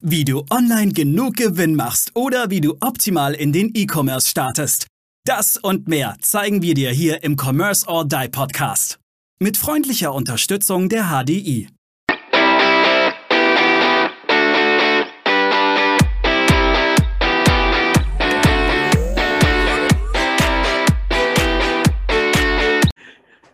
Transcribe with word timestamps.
Wie 0.00 0.24
du 0.24 0.44
online 0.48 0.92
genug 0.92 1.34
Gewinn 1.34 1.74
machst 1.74 2.14
oder 2.14 2.50
wie 2.50 2.60
du 2.60 2.76
optimal 2.78 3.34
in 3.34 3.52
den 3.52 3.72
E-Commerce 3.74 4.28
startest. 4.28 4.86
Das 5.24 5.56
und 5.56 5.88
mehr 5.88 6.16
zeigen 6.20 6.62
wir 6.62 6.74
dir 6.74 6.90
hier 6.92 7.24
im 7.24 7.36
Commerce 7.36 7.84
or 7.84 8.04
Die 8.04 8.28
Podcast. 8.28 9.00
Mit 9.40 9.56
freundlicher 9.56 10.14
Unterstützung 10.14 10.88
der 10.88 11.06
HDI. 11.06 11.68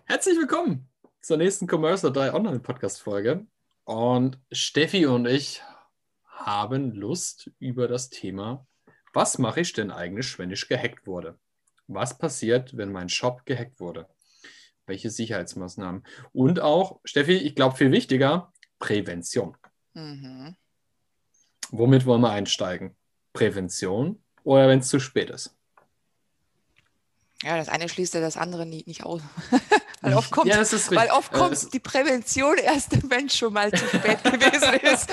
Herzlich 0.04 0.36
willkommen 0.36 0.90
zur 1.22 1.38
nächsten 1.38 1.66
Commerce 1.66 2.06
or 2.06 2.12
Die 2.12 2.34
Online 2.34 2.60
Podcast 2.60 3.00
Folge. 3.00 3.46
Und 3.84 4.38
Steffi 4.52 5.06
und 5.06 5.26
ich 5.26 5.62
haben 6.44 6.92
Lust 6.92 7.50
über 7.58 7.88
das 7.88 8.10
Thema, 8.10 8.66
was 9.14 9.38
mache 9.38 9.60
ich 9.60 9.72
denn 9.72 9.90
eigentlich, 9.90 10.38
wenn 10.38 10.50
ich 10.50 10.68
gehackt 10.68 11.06
wurde? 11.06 11.38
Was 11.86 12.18
passiert, 12.18 12.76
wenn 12.76 12.92
mein 12.92 13.08
Shop 13.08 13.46
gehackt 13.46 13.80
wurde? 13.80 14.08
Welche 14.86 15.10
Sicherheitsmaßnahmen? 15.10 16.04
Und 16.32 16.60
auch, 16.60 17.00
Steffi, 17.04 17.32
ich 17.32 17.54
glaube 17.54 17.76
viel 17.76 17.90
wichtiger, 17.90 18.52
Prävention. 18.78 19.56
Mhm. 19.94 20.56
Womit 21.70 22.04
wollen 22.04 22.20
wir 22.20 22.30
einsteigen? 22.30 22.96
Prävention 23.32 24.22
oder 24.42 24.68
wenn 24.68 24.80
es 24.80 24.88
zu 24.88 25.00
spät 25.00 25.30
ist? 25.30 25.56
Ja, 27.44 27.58
das 27.58 27.68
eine 27.68 27.90
schließt 27.90 28.14
ja 28.14 28.20
das 28.20 28.38
andere 28.38 28.64
nie, 28.64 28.84
nicht 28.86 29.04
aus. 29.04 29.20
weil 30.00 30.14
oft 30.14 30.30
kommt, 30.30 30.46
ja, 30.46 30.62
weil 30.62 31.10
oft 31.10 31.30
kommt 31.30 31.62
äh, 31.62 31.66
die 31.74 31.78
Prävention 31.78 32.56
erst, 32.56 33.10
wenn 33.10 33.26
es 33.26 33.36
schon 33.36 33.52
mal 33.52 33.70
zu 33.70 33.86
spät 33.86 34.24
gewesen 34.24 34.74
ist. 34.82 35.10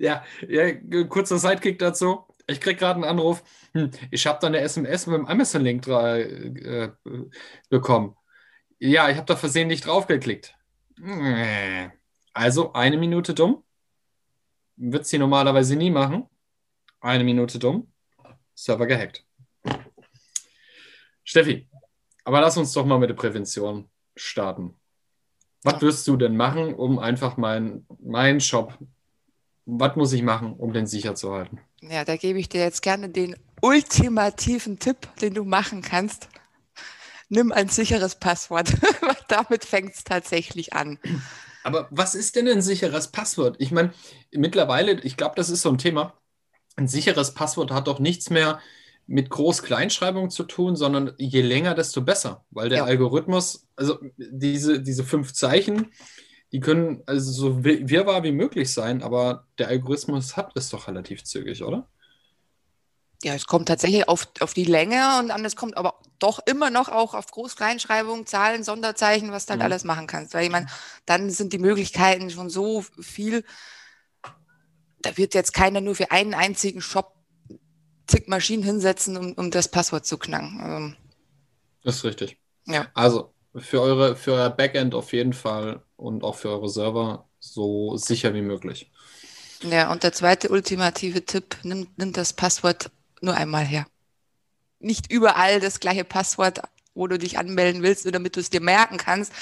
ja, 0.00 0.24
ja, 0.48 1.04
kurzer 1.04 1.38
Sidekick 1.38 1.78
dazu. 1.78 2.24
Ich 2.48 2.60
kriege 2.60 2.76
gerade 2.76 2.94
einen 2.94 3.04
Anruf. 3.04 3.44
Hm, 3.72 3.92
ich 4.10 4.26
habe 4.26 4.38
da 4.40 4.48
eine 4.48 4.58
SMS 4.58 5.06
mit 5.06 5.16
dem 5.16 5.26
Amazon-Link 5.26 5.86
äh, 5.86 6.90
bekommen. 7.68 8.16
Ja, 8.80 9.08
ich 9.08 9.16
habe 9.16 9.26
da 9.26 9.36
versehentlich 9.36 9.80
draufgeklickt. 9.80 10.56
Also 12.34 12.72
eine 12.72 12.96
Minute 12.96 13.32
dumm. 13.32 13.62
Wird 14.74 15.06
sie 15.06 15.18
normalerweise 15.18 15.76
nie 15.76 15.90
machen. 15.90 16.26
Eine 17.00 17.22
Minute 17.22 17.60
dumm. 17.60 17.92
Server 18.54 18.86
gehackt. 18.86 19.24
Steffi, 21.24 21.68
aber 22.24 22.40
lass 22.40 22.56
uns 22.56 22.72
doch 22.72 22.84
mal 22.84 22.98
mit 22.98 23.10
der 23.10 23.14
Prävention 23.14 23.88
starten. 24.16 24.74
Was 25.62 25.80
wirst 25.80 26.08
du 26.08 26.16
denn 26.16 26.36
machen, 26.36 26.74
um 26.74 26.98
einfach 26.98 27.36
meinen 27.36 27.86
mein 28.00 28.40
Shop, 28.40 28.76
was 29.64 29.96
muss 29.96 30.12
ich 30.12 30.22
machen, 30.22 30.54
um 30.54 30.72
den 30.72 30.86
sicher 30.86 31.14
zu 31.14 31.32
halten? 31.32 31.60
Ja, 31.80 32.04
da 32.04 32.16
gebe 32.16 32.38
ich 32.38 32.48
dir 32.48 32.60
jetzt 32.60 32.82
gerne 32.82 33.08
den 33.08 33.36
ultimativen 33.60 34.78
Tipp, 34.78 35.08
den 35.20 35.34
du 35.34 35.44
machen 35.44 35.82
kannst. 35.82 36.28
Nimm 37.28 37.52
ein 37.52 37.68
sicheres 37.68 38.16
Passwort. 38.16 38.72
Damit 39.28 39.64
fängt 39.64 39.94
es 39.94 40.04
tatsächlich 40.04 40.74
an. 40.74 40.98
Aber 41.62 41.88
was 41.90 42.14
ist 42.14 42.36
denn 42.36 42.48
ein 42.48 42.60
sicheres 42.60 43.08
Passwort? 43.08 43.56
Ich 43.58 43.70
meine, 43.70 43.92
mittlerweile, 44.32 45.00
ich 45.00 45.16
glaube, 45.16 45.34
das 45.36 45.48
ist 45.48 45.62
so 45.62 45.70
ein 45.70 45.78
Thema. 45.78 46.14
Ein 46.76 46.88
sicheres 46.88 47.34
Passwort 47.34 47.70
hat 47.70 47.86
doch 47.86 48.00
nichts 48.00 48.30
mehr 48.30 48.60
mit 49.06 49.30
Groß-Kleinschreibung 49.30 50.30
zu 50.30 50.44
tun, 50.44 50.76
sondern 50.76 51.12
je 51.18 51.42
länger, 51.42 51.74
desto 51.74 52.02
besser, 52.02 52.44
weil 52.50 52.68
der 52.68 52.78
ja. 52.78 52.84
Algorithmus, 52.84 53.66
also 53.76 53.98
diese, 54.16 54.80
diese 54.80 55.04
fünf 55.04 55.32
Zeichen, 55.32 55.92
die 56.52 56.60
können 56.60 57.02
also 57.06 57.32
so 57.32 57.64
wirrwarr 57.64 58.22
wie 58.22 58.32
möglich 58.32 58.72
sein, 58.72 59.02
aber 59.02 59.46
der 59.58 59.68
Algorithmus 59.68 60.36
hat 60.36 60.52
es 60.54 60.68
doch 60.68 60.86
relativ 60.86 61.24
zügig, 61.24 61.62
oder? 61.62 61.88
Ja, 63.24 63.34
es 63.34 63.46
kommt 63.46 63.68
tatsächlich 63.68 64.08
auf, 64.08 64.28
auf 64.40 64.52
die 64.52 64.64
Länge 64.64 65.18
und 65.20 65.28
dann 65.28 65.44
es 65.44 65.54
kommt 65.54 65.76
aber 65.76 65.94
doch 66.18 66.40
immer 66.44 66.70
noch 66.70 66.88
auch 66.88 67.14
auf 67.14 67.30
Groß-Kleinschreibung, 67.30 68.26
Zahlen, 68.26 68.64
Sonderzeichen, 68.64 69.30
was 69.30 69.46
du 69.46 69.50
halt 69.50 69.60
mhm. 69.60 69.66
alles 69.66 69.84
machen 69.84 70.06
kannst. 70.06 70.34
Weil 70.34 70.44
ich 70.44 70.50
meine, 70.50 70.66
dann 71.06 71.30
sind 71.30 71.52
die 71.52 71.58
Möglichkeiten 71.58 72.30
schon 72.30 72.50
so 72.50 72.82
viel. 73.00 73.44
Da 75.00 75.16
wird 75.16 75.34
jetzt 75.34 75.54
keiner 75.54 75.80
nur 75.80 75.94
für 75.94 76.10
einen 76.10 76.34
einzigen 76.34 76.80
Shop 76.80 77.14
zig 78.06 78.28
Maschinen 78.28 78.62
hinsetzen, 78.62 79.16
um, 79.16 79.32
um 79.32 79.50
das 79.50 79.68
Passwort 79.68 80.06
zu 80.06 80.18
knacken. 80.18 80.60
Also, 80.60 80.94
das 81.84 81.96
ist 81.96 82.04
richtig. 82.04 82.38
Ja. 82.66 82.88
Also 82.94 83.32
für 83.56 83.80
eure 83.80 84.16
für 84.16 84.32
euer 84.32 84.50
Backend 84.50 84.94
auf 84.94 85.12
jeden 85.12 85.32
Fall 85.32 85.82
und 85.96 86.24
auch 86.24 86.36
für 86.36 86.50
eure 86.50 86.68
Server 86.68 87.28
so 87.38 87.96
sicher 87.96 88.34
wie 88.34 88.42
möglich. 88.42 88.90
Ja, 89.62 89.92
und 89.92 90.02
der 90.02 90.12
zweite 90.12 90.48
ultimative 90.48 91.24
Tipp, 91.24 91.56
nimm, 91.62 91.88
nimm 91.96 92.12
das 92.12 92.32
Passwort 92.32 92.90
nur 93.20 93.34
einmal 93.34 93.64
her. 93.64 93.86
Nicht 94.80 95.10
überall 95.12 95.60
das 95.60 95.78
gleiche 95.78 96.04
Passwort, 96.04 96.62
wo 96.94 97.06
du 97.06 97.18
dich 97.18 97.38
anmelden 97.38 97.82
willst, 97.82 98.04
nur 98.04 98.12
damit 98.12 98.36
du 98.36 98.40
es 98.40 98.50
dir 98.50 98.60
merken 98.60 98.96
kannst. 98.96 99.32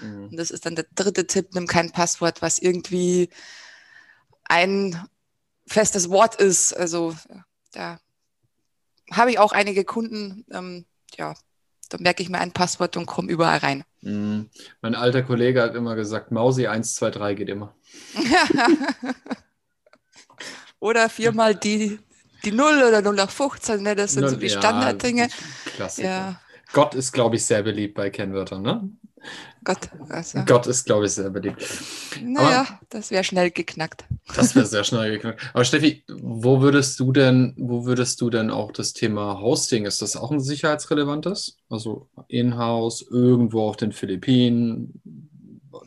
Mhm. 0.00 0.28
Und 0.30 0.36
das 0.36 0.50
ist 0.50 0.66
dann 0.66 0.74
der 0.74 0.86
dritte 0.94 1.26
Tipp, 1.26 1.54
nimm 1.54 1.66
kein 1.66 1.92
Passwort, 1.92 2.42
was 2.42 2.58
irgendwie 2.58 3.30
ein 4.44 5.08
festes 5.66 6.10
Wort 6.10 6.36
ist. 6.36 6.72
Also 6.72 7.14
da 7.72 8.00
habe 9.12 9.30
ich 9.30 9.38
auch 9.38 9.52
einige 9.52 9.84
Kunden, 9.84 10.44
ähm, 10.50 10.84
ja, 11.16 11.34
da 11.88 11.98
merke 11.98 12.22
ich 12.22 12.28
mir 12.28 12.38
ein 12.38 12.52
Passwort 12.52 12.96
und 12.96 13.06
komme 13.06 13.30
überall 13.30 13.58
rein. 13.58 13.84
Mm, 14.02 14.42
mein 14.82 14.94
alter 14.94 15.22
Kollege 15.22 15.62
hat 15.62 15.74
immer 15.74 15.94
gesagt, 15.94 16.30
Mausi 16.30 16.66
123 16.66 17.36
geht 17.36 17.48
immer. 17.48 17.74
oder 20.80 21.08
viermal 21.08 21.54
die, 21.54 21.98
die 22.44 22.52
0 22.52 22.82
oder 22.88 23.02
0 23.02 23.14
nach 23.14 23.30
15, 23.30 23.82
ne? 23.82 23.96
das 23.96 24.12
sind 24.12 24.22
0, 24.22 24.30
so 24.30 24.36
die 24.36 24.46
ja, 24.46 24.58
Standarddinge. 24.58 25.28
Klassiker. 25.64 26.08
Ja. 26.08 26.40
Gott 26.72 26.94
ist, 26.94 27.12
glaube 27.12 27.36
ich, 27.36 27.46
sehr 27.46 27.62
beliebt 27.62 27.94
bei 27.94 28.10
Kennwörtern, 28.10 28.62
ne? 28.62 28.90
Gott, 29.64 29.90
also. 30.08 30.40
Gott 30.46 30.66
ist, 30.66 30.86
glaube 30.86 31.06
ich, 31.06 31.12
sehr 31.12 31.30
beliebt. 31.30 31.62
Naja, 32.22 32.60
Aber, 32.60 32.80
das 32.90 33.10
wäre 33.10 33.24
schnell 33.24 33.50
geknackt. 33.50 34.04
Das 34.34 34.54
wäre 34.54 34.66
sehr 34.66 34.84
schnell 34.84 35.10
geknackt. 35.10 35.42
Aber 35.52 35.64
Steffi, 35.64 36.04
wo 36.08 36.60
würdest 36.60 36.98
du 37.00 37.12
denn, 37.12 37.54
wo 37.56 37.84
würdest 37.84 38.20
du 38.20 38.30
denn 38.30 38.50
auch 38.50 38.72
das 38.72 38.92
Thema 38.92 39.40
Hosting, 39.40 39.86
ist 39.86 40.00
das 40.02 40.16
auch 40.16 40.30
ein 40.30 40.40
sicherheitsrelevantes? 40.40 41.58
Also 41.68 42.08
in-house, 42.28 43.02
irgendwo 43.10 43.68
auf 43.68 43.76
den 43.76 43.92
Philippinen, 43.92 45.00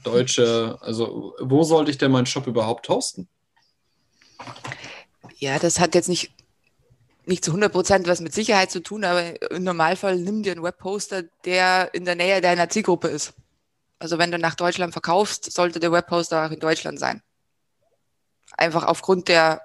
Deutsche, 0.03 0.77
also 0.81 1.35
wo 1.39 1.63
sollte 1.63 1.91
ich 1.91 1.97
denn 1.97 2.11
meinen 2.11 2.25
Shop 2.25 2.47
überhaupt 2.47 2.89
hosten? 2.89 3.27
Ja, 5.37 5.59
das 5.59 5.79
hat 5.79 5.95
jetzt 5.95 6.09
nicht 6.09 6.31
nicht 7.31 7.45
zu 7.45 7.51
100 7.51 7.71
Prozent 7.71 8.07
was 8.07 8.21
mit 8.21 8.33
Sicherheit 8.33 8.69
zu 8.69 8.83
tun, 8.83 9.03
aber 9.03 9.41
im 9.51 9.63
Normalfall 9.63 10.17
nimm 10.17 10.43
dir 10.43 10.51
einen 10.51 10.63
Webposter, 10.63 11.23
der 11.45 11.93
in 11.93 12.05
der 12.05 12.15
Nähe 12.15 12.41
deiner 12.41 12.69
Zielgruppe 12.69 13.07
ist. 13.07 13.33
Also 13.97 14.17
wenn 14.17 14.31
du 14.31 14.37
nach 14.37 14.55
Deutschland 14.55 14.93
verkaufst, 14.93 15.51
sollte 15.51 15.79
der 15.79 15.91
Webposter 15.91 16.45
auch 16.45 16.51
in 16.51 16.59
Deutschland 16.59 16.99
sein. 16.99 17.21
Einfach 18.57 18.83
aufgrund 18.83 19.27
der 19.27 19.61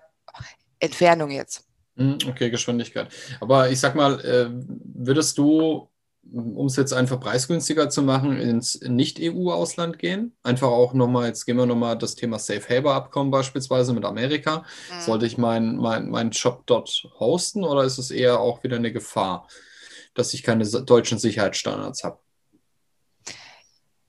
Entfernung 0.78 1.30
jetzt. 1.30 1.64
Hm, 1.96 2.18
okay, 2.28 2.50
Geschwindigkeit. 2.50 3.08
Aber 3.40 3.70
ich 3.70 3.80
sag 3.80 3.94
mal, 3.94 4.20
äh, 4.20 4.48
würdest 4.48 5.36
du 5.38 5.88
um 6.32 6.66
es 6.66 6.76
jetzt 6.76 6.92
einfach 6.92 7.20
preisgünstiger 7.20 7.88
zu 7.88 8.02
machen, 8.02 8.38
ins 8.38 8.80
Nicht-EU-Ausland 8.80 9.98
gehen. 9.98 10.36
Einfach 10.42 10.68
auch 10.68 10.92
nochmal, 10.92 11.28
jetzt 11.28 11.46
gehen 11.46 11.56
wir 11.56 11.66
nochmal 11.66 11.96
das 11.96 12.14
Thema 12.14 12.38
Safe 12.38 12.62
Haber 12.68 12.94
Abkommen 12.94 13.30
beispielsweise 13.30 13.92
mit 13.92 14.04
Amerika. 14.04 14.58
Mhm. 14.58 15.00
Sollte 15.00 15.26
ich 15.26 15.38
meinen 15.38 15.76
mein, 15.76 16.10
mein 16.10 16.32
Shop 16.32 16.64
dort 16.66 17.08
hosten 17.18 17.64
oder 17.64 17.84
ist 17.84 17.98
es 17.98 18.10
eher 18.10 18.40
auch 18.40 18.62
wieder 18.62 18.76
eine 18.76 18.92
Gefahr, 18.92 19.48
dass 20.14 20.34
ich 20.34 20.42
keine 20.42 20.64
deutschen 20.64 21.18
Sicherheitsstandards 21.18 22.04
habe? 22.04 22.18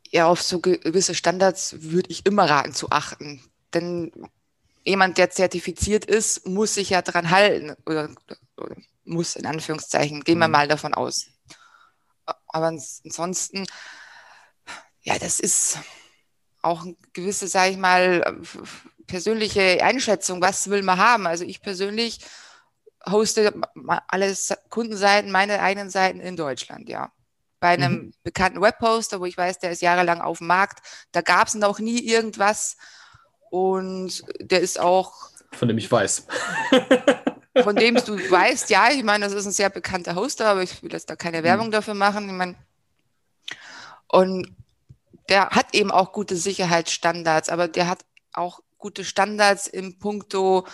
Ja, 0.09 0.27
auf 0.27 0.41
so 0.41 0.59
gewisse 0.59 1.15
Standards 1.15 1.75
würde 1.79 2.09
ich 2.09 2.25
immer 2.25 2.49
raten 2.49 2.73
zu 2.73 2.89
achten. 2.89 3.41
Denn 3.73 4.11
jemand, 4.85 5.17
der 5.17 5.29
zertifiziert 5.29 6.05
ist, 6.05 6.47
muss 6.47 6.75
sich 6.75 6.91
ja 6.91 7.01
daran 7.01 7.29
halten. 7.29 7.75
Oder, 7.85 8.09
oder 8.57 8.75
muss 9.03 9.35
in 9.35 9.45
Anführungszeichen, 9.45 10.23
gehen 10.23 10.39
wir 10.39 10.47
mhm. 10.47 10.53
mal 10.53 10.67
davon 10.67 10.93
aus. 10.93 11.27
Aber 12.47 12.67
ansonsten, 12.67 13.65
ja, 15.01 15.17
das 15.19 15.39
ist 15.39 15.79
auch 16.61 16.83
eine 16.83 16.95
gewisse, 17.13 17.47
sage 17.47 17.71
ich 17.71 17.77
mal, 17.77 18.41
persönliche 19.07 19.83
Einschätzung, 19.83 20.41
was 20.41 20.69
will 20.69 20.83
man 20.83 20.97
haben. 20.97 21.27
Also 21.27 21.43
ich 21.45 21.61
persönlich 21.61 22.19
hoste 23.09 23.53
alle 24.07 24.35
Kundenseiten, 24.69 25.31
meine 25.31 25.61
eigenen 25.61 25.89
Seiten 25.89 26.19
in 26.19 26.35
Deutschland, 26.35 26.89
ja. 26.89 27.11
Bei 27.59 27.69
einem 27.69 27.93
mhm. 27.93 28.13
bekannten 28.23 28.61
Webposter, 28.61 29.19
wo 29.19 29.25
ich 29.25 29.37
weiß, 29.37 29.59
der 29.59 29.71
ist 29.71 29.81
jahrelang 29.81 30.21
auf 30.21 30.37
dem 30.39 30.47
Markt, 30.47 30.85
da 31.11 31.21
gab 31.21 31.47
es 31.47 31.55
noch 31.55 31.79
nie 31.79 32.05
irgendwas 32.05 32.77
und 33.49 34.23
der 34.39 34.61
ist 34.61 34.79
auch. 34.79 35.31
Von 35.53 35.67
dem 35.67 35.77
ich 35.77 35.91
weiß. 35.91 36.27
von 37.63 37.75
dem 37.75 37.95
du 37.95 38.17
weißt, 38.17 38.69
ja, 38.69 38.89
ich 38.91 39.03
meine, 39.03 39.25
das 39.25 39.33
ist 39.33 39.45
ein 39.45 39.51
sehr 39.51 39.69
bekannter 39.69 40.15
Hoster, 40.15 40.47
aber 40.47 40.63
ich 40.63 40.81
will 40.83 40.91
jetzt 40.91 41.09
da 41.09 41.15
keine 41.15 41.43
Werbung 41.43 41.67
mhm. 41.67 41.71
dafür 41.71 41.93
machen. 41.93 42.27
Ich 42.27 42.35
meine, 42.35 42.55
und 44.07 44.55
der 45.29 45.49
hat 45.49 45.73
eben 45.73 45.91
auch 45.91 46.13
gute 46.13 46.35
Sicherheitsstandards, 46.35 47.49
aber 47.49 47.67
der 47.67 47.87
hat 47.87 48.05
auch 48.33 48.61
gute 48.77 49.03
Standards 49.03 49.67
im 49.67 49.99
Punkto 49.99 50.67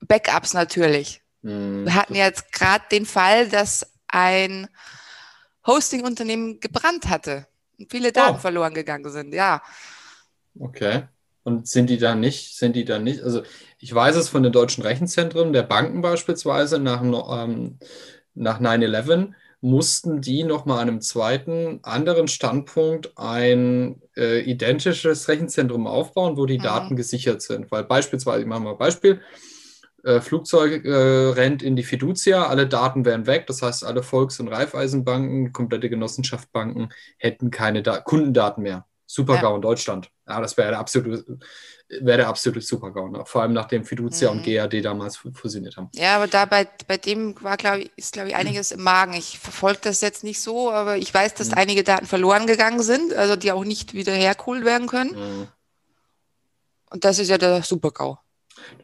Backups 0.00 0.54
natürlich. 0.54 1.22
Mhm. 1.42 1.84
Wir 1.84 1.94
hatten 1.94 2.14
jetzt 2.14 2.52
gerade 2.52 2.84
den 2.90 3.06
Fall, 3.06 3.48
dass 3.48 3.86
ein 4.08 4.68
Hosting-Unternehmen 5.66 6.60
gebrannt 6.60 7.08
hatte 7.08 7.46
und 7.78 7.90
viele 7.90 8.12
Daten 8.12 8.36
oh. 8.36 8.40
verloren 8.40 8.74
gegangen 8.74 9.10
sind, 9.10 9.34
ja. 9.34 9.62
Okay. 10.58 11.06
Und 11.44 11.66
sind 11.66 11.88
die 11.88 11.98
da 11.98 12.14
nicht, 12.14 12.56
sind 12.56 12.76
die 12.76 12.84
da 12.84 12.98
nicht, 12.98 13.22
also 13.22 13.42
ich 13.78 13.94
weiß 13.94 14.16
es 14.16 14.28
von 14.28 14.42
den 14.42 14.52
deutschen 14.52 14.82
Rechenzentren, 14.82 15.52
der 15.52 15.62
Banken 15.62 16.02
beispielsweise 16.02 16.78
nach, 16.78 17.02
ähm, 17.02 17.78
nach 18.34 18.60
9-11, 18.60 19.32
mussten 19.60 20.20
die 20.20 20.44
nochmal 20.44 20.80
an 20.80 20.88
einem 20.88 21.00
zweiten, 21.00 21.80
anderen 21.82 22.28
Standpunkt 22.28 23.12
ein 23.16 24.00
äh, 24.16 24.40
identisches 24.40 25.28
Rechenzentrum 25.28 25.86
aufbauen, 25.86 26.36
wo 26.36 26.46
die 26.46 26.58
mhm. 26.58 26.62
Daten 26.62 26.96
gesichert 26.96 27.42
sind. 27.42 27.70
Weil 27.70 27.84
beispielsweise, 27.84 28.42
ich 28.42 28.46
mache 28.46 28.60
mal 28.60 28.72
ein 28.72 28.78
Beispiel, 28.78 29.20
äh, 30.04 30.20
Flugzeug 30.20 30.84
äh, 30.84 30.90
rennt 30.90 31.62
in 31.62 31.74
die 31.74 31.82
Fiducia, 31.82 32.46
alle 32.46 32.68
Daten 32.68 33.04
wären 33.04 33.26
weg, 33.26 33.46
das 33.48 33.62
heißt, 33.62 33.84
alle 33.84 34.02
Volks- 34.02 34.38
und 34.38 34.48
Raiffeisenbanken, 34.48 35.52
komplette 35.52 35.90
Genossenschaftsbanken 35.90 36.90
hätten 37.18 37.50
keine 37.50 37.82
da 37.82 37.98
Kundendaten 37.98 38.62
mehr. 38.62 38.86
Super-GAU 39.10 39.50
ja. 39.50 39.56
in 39.56 39.62
Deutschland. 39.62 40.10
Ja, 40.28 40.38
das 40.40 40.56
wäre 40.58 40.68
der 40.68 40.78
absolute, 40.78 41.38
wäre 41.88 42.18
der 42.18 42.28
absolute 42.28 42.60
Super-GAU. 42.60 43.08
Ne? 43.08 43.22
Vor 43.24 43.40
allem 43.40 43.54
nachdem 43.54 43.82
Fiducia 43.82 44.30
mhm. 44.30 44.38
und 44.38 44.44
GAD 44.44 44.84
damals 44.84 45.16
fusioniert 45.16 45.78
haben. 45.78 45.88
Ja, 45.94 46.16
aber 46.16 46.26
da 46.26 46.44
bei, 46.44 46.68
bei 46.86 46.98
dem 46.98 47.34
war, 47.42 47.56
glaube 47.56 47.80
ich, 47.80 47.90
ist, 47.96 48.12
glaube 48.12 48.28
ich, 48.28 48.36
einiges 48.36 48.70
im 48.70 48.82
Magen. 48.82 49.14
Ich 49.14 49.38
verfolge 49.38 49.80
das 49.84 50.02
jetzt 50.02 50.24
nicht 50.24 50.42
so, 50.42 50.70
aber 50.70 50.98
ich 50.98 51.12
weiß, 51.12 51.34
dass 51.34 51.48
mhm. 51.48 51.54
einige 51.56 51.84
Daten 51.84 52.04
verloren 52.04 52.46
gegangen 52.46 52.82
sind, 52.82 53.14
also 53.14 53.34
die 53.34 53.50
auch 53.50 53.64
nicht 53.64 53.94
wieder 53.94 54.12
hergeholt 54.12 54.66
werden 54.66 54.86
können. 54.86 55.12
Mhm. 55.12 55.48
Und 56.90 57.04
das 57.06 57.18
ist 57.18 57.28
ja 57.28 57.38
der 57.38 57.62
Super-GAU. 57.62 58.18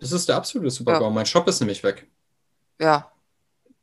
Das 0.01 0.11
ist 0.11 0.27
der 0.27 0.37
absolute 0.37 0.71
Super-GAU. 0.71 1.05
Ja. 1.05 1.11
Mein 1.11 1.27
Shop 1.27 1.47
ist 1.49 1.61
nämlich 1.61 1.83
weg. 1.83 2.07
Ja. 2.81 3.11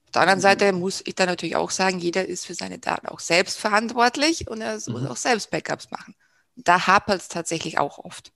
Auf 0.06 0.12
der 0.12 0.24
anderen 0.24 0.40
mhm. 0.40 0.44
Seite 0.44 0.74
muss 0.74 1.04
ich 1.06 1.14
dann 1.14 1.28
natürlich 1.28 1.56
auch 1.56 1.70
sagen, 1.70 2.00
jeder 2.00 2.26
ist 2.26 2.48
für 2.48 2.56
seine 2.56 2.80
Daten 2.80 3.08
auch 3.10 3.20
selbst 3.20 3.60
verantwortlich 3.60 4.48
und 4.48 4.62
er 4.62 4.74
muss 4.74 4.88
mhm. 4.88 5.06
auch 5.06 5.18
selbst 5.18 5.52
Backups 5.52 5.92
machen 5.92 6.16
da 6.56 6.88
hapert 6.88 7.22
es 7.22 7.28
tatsächlich 7.28 7.78
auch 7.78 8.00
oft. 8.00 8.32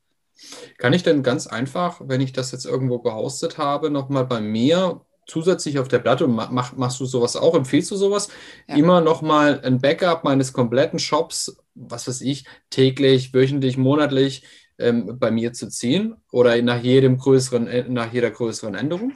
Kann 0.77 0.94
ich 0.94 1.03
denn 1.03 1.23
ganz 1.23 1.47
einfach, 1.47 2.01
wenn 2.03 2.21
ich 2.21 2.33
das 2.33 2.51
jetzt 2.51 2.65
irgendwo 2.65 3.00
gehostet 3.00 3.57
habe, 3.57 3.89
nochmal 3.89 4.25
bei 4.25 4.41
mir 4.41 5.01
zusätzlich 5.27 5.79
auf 5.79 5.88
der 5.88 6.00
Platte, 6.00 6.27
mach, 6.27 6.73
machst 6.73 7.00
du 7.00 7.06
sowas 7.06 7.35
auch, 7.35 7.56
empfiehlst 7.56 7.91
du 7.91 7.95
sowas, 7.95 8.29
ja. 8.67 8.75
immer 8.75 9.01
nochmal 9.01 9.62
ein 9.63 9.79
Backup 9.79 10.23
meines 10.23 10.53
kompletten 10.53 11.00
Shops, 11.00 11.57
was 11.73 12.07
weiß 12.07 12.21
ich, 12.21 12.45
täglich, 12.69 13.33
wöchentlich, 13.33 13.77
monatlich 13.77 14.44
ähm, 14.77 15.18
bei 15.18 15.31
mir 15.31 15.53
zu 15.53 15.68
ziehen 15.69 16.15
oder 16.31 16.61
nach 16.61 16.81
jedem 16.81 17.18
größeren, 17.18 17.68
äh, 17.68 17.85
nach 17.88 18.13
jeder 18.13 18.29
größeren 18.29 18.75
Änderung? 18.75 19.13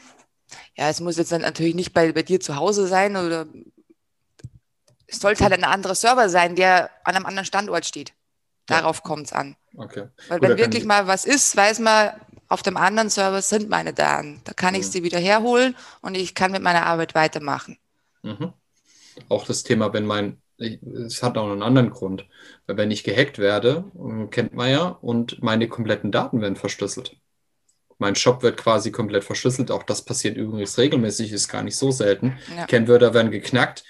Ja, 0.76 0.90
es 0.90 1.00
muss 1.00 1.18
jetzt 1.18 1.32
dann 1.32 1.42
natürlich 1.42 1.76
nicht 1.76 1.94
bei, 1.94 2.12
bei 2.12 2.24
dir 2.24 2.40
zu 2.40 2.56
Hause 2.56 2.88
sein 2.88 3.16
oder 3.16 3.46
es 5.06 5.20
sollte 5.20 5.44
halt 5.44 5.54
ein 5.54 5.64
anderer 5.64 5.96
Server 5.96 6.30
sein, 6.30 6.56
der 6.56 6.90
an 7.04 7.16
einem 7.16 7.26
anderen 7.26 7.46
Standort 7.46 7.86
steht. 7.86 8.14
Darauf 8.70 9.04
kommt 9.04 9.28
es 9.28 9.34
an. 9.34 9.56
Okay. 9.76 10.08
Weil 10.28 10.40
Gut, 10.40 10.50
wenn 10.50 10.58
wirklich 10.58 10.86
mal 10.86 11.08
was 11.08 11.26
ist, 11.26 11.56
weiß 11.56 11.80
man, 11.80 12.12
auf 12.48 12.64
dem 12.64 12.78
anderen 12.78 13.10
Server 13.10 13.42
sind 13.42 13.70
meine 13.70 13.94
Daten. 13.94 14.42
Da 14.44 14.54
kann 14.54 14.76
ich 14.76 14.88
sie 14.88 15.04
wieder 15.04 15.20
herholen 15.20 15.76
und 16.02 16.16
ich 16.16 16.36
kann 16.36 16.52
mit 16.52 16.64
meiner 16.64 16.86
Arbeit 16.86 17.16
weitermachen. 17.16 17.78
Mhm. 18.24 18.54
Auch 19.30 19.46
das 19.46 19.64
Thema, 19.64 19.94
wenn 19.94 20.06
mein, 20.06 20.42
es 20.58 21.22
hat 21.22 21.38
auch 21.38 21.50
einen 21.50 21.62
anderen 21.62 21.92
Grund, 21.92 22.28
weil 22.66 22.78
wenn 22.78 22.92
ich 22.92 23.04
gehackt 23.04 23.38
werde, 23.38 23.86
kennt 24.32 24.54
man 24.54 24.70
ja, 24.70 24.88
und 25.02 25.42
meine 25.44 25.68
kompletten 25.68 26.12
Daten 26.12 26.42
werden 26.42 26.56
verschlüsselt. 26.56 27.16
Mein 27.98 28.16
Shop 28.16 28.44
wird 28.44 28.58
quasi 28.58 28.92
komplett 28.92 29.26
verschlüsselt. 29.26 29.72
Auch 29.72 29.84
das 29.84 30.04
passiert 30.04 30.38
übrigens 30.38 30.78
regelmäßig, 30.78 31.34
ist 31.34 31.50
gar 31.50 31.64
nicht 31.64 31.76
so 31.76 31.92
selten. 31.92 32.38
Ja. 32.56 32.66
Kennwörter 32.66 33.14
werden 33.14 33.30
geknackt 33.30 33.84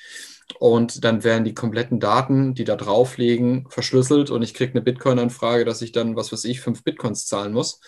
und 0.57 1.04
dann 1.04 1.24
werden 1.24 1.46
die 1.46 1.54
kompletten 1.54 2.00
Daten, 2.00 2.54
die 2.54 2.63
da 2.63 2.75
drauf 2.75 3.18
liegen, 3.18 3.68
verschlüsselt 3.69 4.30
und 4.30 4.42
ich 4.42 4.54
kriege 4.54 4.72
eine 4.72 4.81
Bitcoin-Anfrage, 4.81 5.66
dass 5.66 5.81
ich 5.81 5.92
dann, 5.92 6.16
was 6.16 6.31
weiß 6.31 6.46
ich, 6.46 6.62
fünf 6.62 6.84
Bitcoins 6.84 7.28
zahlen 7.28 7.54
muss, 7.54 7.80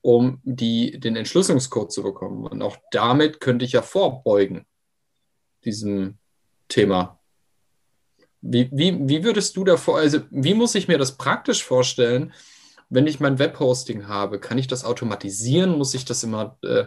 um 0.00 0.40
die, 0.44 1.00
den 1.00 1.16
Entschlüsselungscode 1.16 1.92
zu 1.92 2.02
bekommen. 2.02 2.46
Und 2.46 2.62
auch 2.62 2.76
damit 2.92 3.40
könnte 3.40 3.64
ich 3.64 3.72
ja 3.72 3.82
vorbeugen, 3.82 4.64
diesem 5.64 6.18
Thema. 6.68 7.18
Wie, 8.40 8.68
wie, 8.72 8.96
wie 9.08 9.24
würdest 9.24 9.56
du 9.56 9.64
davor, 9.64 9.98
also 9.98 10.20
wie 10.30 10.54
muss 10.54 10.76
ich 10.76 10.86
mir 10.86 10.98
das 10.98 11.16
praktisch 11.16 11.64
vorstellen, 11.64 12.32
wenn 12.88 13.06
ich 13.06 13.20
mein 13.20 13.38
Webhosting 13.38 14.06
habe? 14.06 14.38
Kann 14.38 14.58
ich 14.58 14.68
das 14.68 14.84
automatisieren? 14.84 15.76
Muss 15.76 15.94
ich 15.94 16.04
das 16.04 16.22
immer 16.22 16.56
äh, 16.62 16.84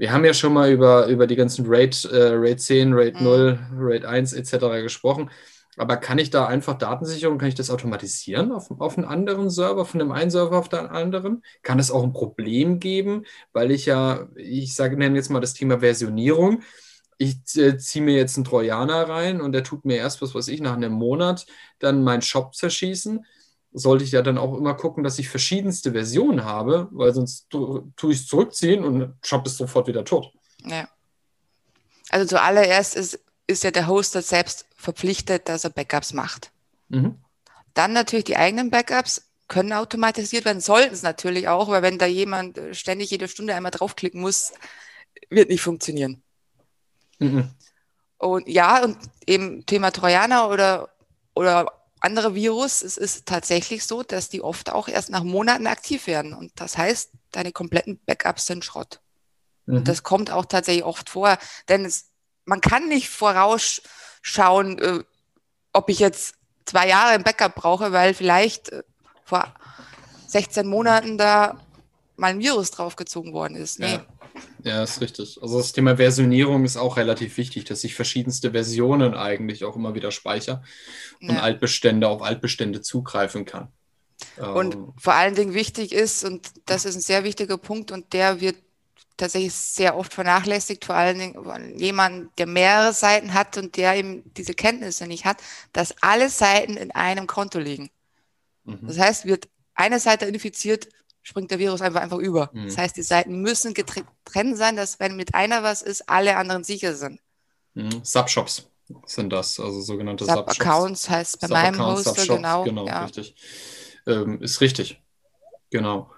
wir 0.00 0.12
haben 0.12 0.24
ja 0.24 0.32
schon 0.32 0.54
mal 0.54 0.72
über, 0.72 1.08
über 1.08 1.26
die 1.26 1.36
ganzen 1.36 1.66
Rate, 1.68 2.08
äh, 2.10 2.32
Rate 2.32 2.56
10, 2.56 2.94
Rate 2.94 3.18
mhm. 3.18 3.24
0, 3.24 3.58
Rate 3.76 4.08
1 4.08 4.32
etc. 4.32 4.82
gesprochen. 4.82 5.30
Aber 5.76 5.98
kann 5.98 6.18
ich 6.18 6.30
da 6.30 6.46
einfach 6.46 6.78
Datensicherung, 6.78 7.36
kann 7.36 7.50
ich 7.50 7.54
das 7.54 7.70
automatisieren 7.70 8.50
auf, 8.50 8.70
auf 8.70 8.96
einen 8.96 9.06
anderen 9.06 9.50
Server, 9.50 9.84
von 9.84 9.98
dem 9.98 10.10
einen 10.10 10.30
Server 10.30 10.58
auf 10.58 10.70
den 10.70 10.86
anderen? 10.86 11.42
Kann 11.62 11.78
es 11.78 11.90
auch 11.90 12.02
ein 12.02 12.14
Problem 12.14 12.80
geben, 12.80 13.26
weil 13.52 13.70
ich 13.70 13.84
ja, 13.84 14.26
ich 14.36 14.74
sage, 14.74 14.96
nenne 14.96 15.16
jetzt 15.16 15.28
mal 15.28 15.40
das 15.40 15.52
Thema 15.52 15.80
Versionierung. 15.80 16.62
Ich 17.18 17.36
äh, 17.56 17.76
ziehe 17.76 18.02
mir 18.02 18.16
jetzt 18.16 18.38
einen 18.38 18.44
Trojaner 18.46 19.06
rein 19.06 19.42
und 19.42 19.52
der 19.52 19.64
tut 19.64 19.84
mir 19.84 19.98
erst, 19.98 20.22
was 20.22 20.34
weiß 20.34 20.48
ich, 20.48 20.62
nach 20.62 20.76
einem 20.76 20.92
Monat 20.92 21.44
dann 21.78 22.02
meinen 22.04 22.22
Shop 22.22 22.54
zerschießen 22.54 23.26
sollte 23.72 24.04
ich 24.04 24.12
ja 24.12 24.22
dann 24.22 24.38
auch 24.38 24.56
immer 24.56 24.74
gucken, 24.74 25.04
dass 25.04 25.18
ich 25.18 25.28
verschiedenste 25.28 25.92
Versionen 25.92 26.44
habe, 26.44 26.88
weil 26.90 27.14
sonst 27.14 27.48
tue 27.50 27.84
ich 28.10 28.18
es 28.18 28.26
zurückziehen 28.26 28.84
und 28.84 29.14
Shop 29.22 29.46
ist 29.46 29.56
sofort 29.56 29.86
wieder 29.86 30.04
tot. 30.04 30.32
Ja. 30.64 30.88
Also 32.08 32.26
zuallererst 32.26 32.96
ist, 32.96 33.20
ist 33.46 33.64
ja 33.64 33.70
der 33.70 33.86
Hoster 33.86 34.22
selbst 34.22 34.66
verpflichtet, 34.76 35.48
dass 35.48 35.64
er 35.64 35.70
Backups 35.70 36.12
macht. 36.12 36.50
Mhm. 36.88 37.16
Dann 37.74 37.92
natürlich 37.92 38.24
die 38.24 38.36
eigenen 38.36 38.70
Backups 38.70 39.30
können 39.46 39.72
automatisiert 39.72 40.44
werden, 40.44 40.60
sollten 40.60 40.94
es 40.94 41.02
natürlich 41.02 41.48
auch, 41.48 41.68
weil 41.68 41.82
wenn 41.82 41.98
da 41.98 42.06
jemand 42.06 42.58
ständig 42.72 43.10
jede 43.10 43.28
Stunde 43.28 43.54
einmal 43.54 43.72
draufklicken 43.72 44.20
muss, 44.20 44.52
wird 45.28 45.48
nicht 45.48 45.62
funktionieren. 45.62 46.22
Mhm. 47.18 47.50
Und 48.18 48.48
ja, 48.48 48.84
und 48.84 48.98
eben 49.26 49.64
Thema 49.66 49.90
Trojaner 49.90 50.48
oder, 50.50 50.90
oder 51.34 51.79
andere 52.00 52.34
Virus, 52.34 52.82
es 52.82 52.96
ist 52.96 53.26
tatsächlich 53.26 53.84
so, 53.84 54.02
dass 54.02 54.28
die 54.28 54.42
oft 54.42 54.70
auch 54.70 54.88
erst 54.88 55.10
nach 55.10 55.22
Monaten 55.22 55.66
aktiv 55.66 56.06
werden. 56.06 56.34
Und 56.34 56.52
das 56.56 56.78
heißt, 56.78 57.10
deine 57.30 57.52
kompletten 57.52 58.00
Backups 58.04 58.46
sind 58.46 58.64
Schrott. 58.64 59.00
Mhm. 59.66 59.84
Das 59.84 60.02
kommt 60.02 60.30
auch 60.30 60.46
tatsächlich 60.46 60.84
oft 60.84 61.10
vor, 61.10 61.38
denn 61.68 61.84
es, 61.84 62.10
man 62.44 62.60
kann 62.60 62.88
nicht 62.88 63.10
vorausschauen, 63.10 64.78
äh, 64.78 65.04
ob 65.72 65.88
ich 65.88 65.98
jetzt 65.98 66.34
zwei 66.64 66.88
Jahre 66.88 67.10
ein 67.10 67.22
Backup 67.22 67.54
brauche, 67.54 67.92
weil 67.92 68.14
vielleicht 68.14 68.70
äh, 68.70 68.82
vor 69.24 69.52
16 70.26 70.66
Monaten 70.66 71.18
da 71.18 71.60
mal 72.16 72.28
ein 72.28 72.38
Virus 72.38 72.70
draufgezogen 72.70 73.32
worden 73.32 73.56
ist. 73.56 73.78
Nee. 73.78 73.94
Ja. 73.94 74.06
Ja, 74.62 74.82
ist 74.82 75.00
richtig. 75.00 75.38
Also 75.40 75.58
das 75.58 75.72
Thema 75.72 75.96
Versionierung 75.96 76.64
ist 76.64 76.76
auch 76.76 76.96
relativ 76.96 77.36
wichtig, 77.36 77.64
dass 77.64 77.84
ich 77.84 77.94
verschiedenste 77.94 78.52
Versionen 78.52 79.14
eigentlich 79.14 79.64
auch 79.64 79.76
immer 79.76 79.94
wieder 79.94 80.10
speichere 80.10 80.62
und 81.20 81.30
ja. 81.30 81.40
Altbestände 81.40 82.08
auf 82.08 82.22
Altbestände 82.22 82.82
zugreifen 82.82 83.44
kann. 83.44 83.68
Und 84.36 84.74
ähm. 84.74 84.92
vor 84.98 85.14
allen 85.14 85.34
Dingen 85.34 85.54
wichtig 85.54 85.92
ist, 85.92 86.24
und 86.24 86.50
das 86.66 86.84
ist 86.84 86.96
ein 86.96 87.00
sehr 87.00 87.24
wichtiger 87.24 87.58
Punkt, 87.58 87.90
und 87.90 88.12
der 88.12 88.40
wird 88.40 88.56
tatsächlich 89.16 89.54
sehr 89.54 89.96
oft 89.96 90.14
vernachlässigt, 90.14 90.84
vor 90.84 90.94
allen 90.94 91.18
Dingen 91.18 91.44
von 91.44 91.78
jemandem, 91.78 92.30
der 92.38 92.46
mehrere 92.46 92.92
Seiten 92.92 93.34
hat 93.34 93.56
und 93.58 93.76
der 93.76 93.96
eben 93.96 94.22
diese 94.34 94.54
Kenntnisse 94.54 95.06
nicht 95.06 95.24
hat, 95.24 95.38
dass 95.72 95.94
alle 96.00 96.30
Seiten 96.30 96.76
in 96.76 96.90
einem 96.90 97.26
Konto 97.26 97.58
liegen. 97.58 97.90
Mhm. 98.64 98.78
Das 98.82 98.98
heißt, 98.98 99.26
wird 99.26 99.48
eine 99.74 100.00
Seite 100.00 100.24
infiziert, 100.24 100.88
springt 101.22 101.50
der 101.50 101.58
Virus 101.58 101.82
einfach 101.82 102.00
einfach 102.00 102.18
über. 102.18 102.50
Mhm. 102.52 102.66
Das 102.66 102.78
heißt, 102.78 102.96
die 102.96 103.02
Seiten 103.02 103.40
müssen 103.40 103.74
getrennt 103.74 104.56
sein, 104.56 104.76
dass 104.76 105.00
wenn 105.00 105.16
mit 105.16 105.34
einer 105.34 105.62
was 105.62 105.82
ist, 105.82 106.08
alle 106.08 106.36
anderen 106.36 106.64
sicher 106.64 106.94
sind. 106.94 107.20
Mhm. 107.74 108.00
Subshops 108.02 108.70
sind 109.06 109.32
das, 109.32 109.60
also 109.60 109.80
sogenannte 109.80 110.24
Sub-Accounts 110.24 111.04
Sub 111.04 111.10
heißt 111.12 111.40
bei 111.40 111.46
Sub 111.46 111.56
meinem 111.56 111.80
Hoster, 111.80 112.26
genau. 112.26 112.64
Genau, 112.64 112.86
ja. 112.86 113.04
richtig. 113.04 113.34
Ähm, 114.06 114.40
ist 114.42 114.60
richtig. 114.60 115.00
Genau. 115.70 116.10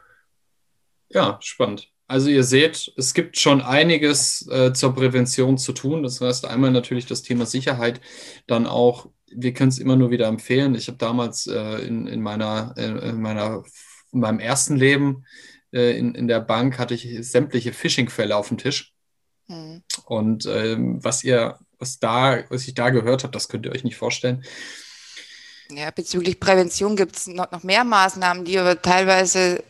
Ja, 1.10 1.38
spannend. 1.42 1.90
Also 2.06 2.28
ihr 2.28 2.44
seht, 2.44 2.92
es 2.96 3.14
gibt 3.14 3.38
schon 3.38 3.60
einiges 3.62 4.46
äh, 4.48 4.72
zur 4.72 4.94
Prävention 4.94 5.58
zu 5.58 5.72
tun. 5.72 6.02
Das 6.02 6.20
heißt 6.20 6.46
einmal 6.46 6.70
natürlich 6.70 7.06
das 7.06 7.22
Thema 7.22 7.46
Sicherheit, 7.46 8.00
dann 8.46 8.66
auch, 8.66 9.08
wir 9.30 9.52
können 9.54 9.70
es 9.70 9.78
immer 9.78 9.96
nur 9.96 10.10
wieder 10.10 10.26
empfehlen. 10.26 10.74
Ich 10.74 10.88
habe 10.88 10.98
damals 10.98 11.46
äh, 11.46 11.86
in, 11.86 12.06
in, 12.06 12.20
meiner, 12.20 12.74
äh, 12.76 13.10
in 13.10 13.20
meiner 13.20 13.62
in 14.12 14.20
meinem 14.20 14.40
ersten 14.40 14.76
Leben 14.76 15.24
äh, 15.72 15.96
in, 15.96 16.14
in 16.14 16.28
der 16.28 16.40
Bank 16.40 16.78
hatte 16.78 16.94
ich 16.94 17.08
sämtliche 17.28 17.72
Phishing-Fälle 17.72 18.36
auf 18.36 18.48
dem 18.48 18.58
Tisch. 18.58 18.94
Mhm. 19.48 19.82
Und 20.04 20.46
ähm, 20.46 21.02
was 21.02 21.24
ihr, 21.24 21.58
was 21.78 21.98
da, 21.98 22.44
was 22.50 22.66
ich 22.66 22.74
da 22.74 22.90
gehört 22.90 23.22
habe, 23.24 23.32
das 23.32 23.48
könnt 23.48 23.66
ihr 23.66 23.72
euch 23.72 23.84
nicht 23.84 23.96
vorstellen. 23.96 24.44
Ja, 25.70 25.90
bezüglich 25.90 26.38
Prävention 26.38 26.96
gibt 26.96 27.16
es 27.16 27.26
noch, 27.26 27.50
noch 27.50 27.62
mehr 27.62 27.84
Maßnahmen, 27.84 28.44
die 28.44 28.58
aber 28.58 28.80
teilweise 28.80 29.62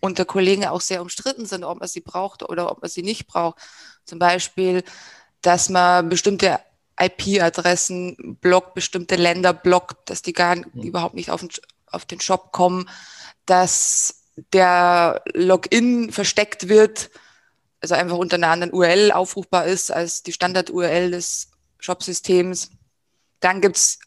unter 0.00 0.26
Kollegen 0.26 0.66
auch 0.66 0.82
sehr 0.82 1.00
umstritten 1.00 1.46
sind, 1.46 1.64
ob 1.64 1.80
man 1.80 1.88
sie 1.88 2.00
braucht 2.00 2.42
oder 2.42 2.70
ob 2.70 2.82
man 2.82 2.90
sie 2.90 3.02
nicht 3.02 3.26
braucht. 3.26 3.58
Zum 4.04 4.18
Beispiel, 4.18 4.84
dass 5.40 5.70
man 5.70 6.10
bestimmte 6.10 6.60
IP-Adressen 7.00 8.36
blockt, 8.40 8.74
bestimmte 8.74 9.16
Länder 9.16 9.54
blockt, 9.54 10.10
dass 10.10 10.20
die 10.20 10.34
gar 10.34 10.56
mhm. 10.56 10.82
überhaupt 10.82 11.14
nicht 11.14 11.30
auf 11.30 11.40
den, 11.40 11.48
auf 11.86 12.04
den 12.04 12.20
Shop 12.20 12.52
kommen, 12.52 12.88
dass 13.46 14.22
der 14.52 15.22
Login 15.32 16.12
versteckt 16.12 16.68
wird, 16.68 17.10
also 17.80 17.94
einfach 17.94 18.16
unter 18.16 18.36
einer 18.36 18.48
anderen 18.48 18.72
URL 18.72 19.12
aufrufbar 19.12 19.66
ist 19.66 19.90
als 19.90 20.22
die 20.22 20.32
Standard-URL 20.32 21.10
des 21.10 21.48
Shop-Systems. 21.78 22.70
Dann 23.40 23.60
gibt 23.60 23.76
es 23.76 23.98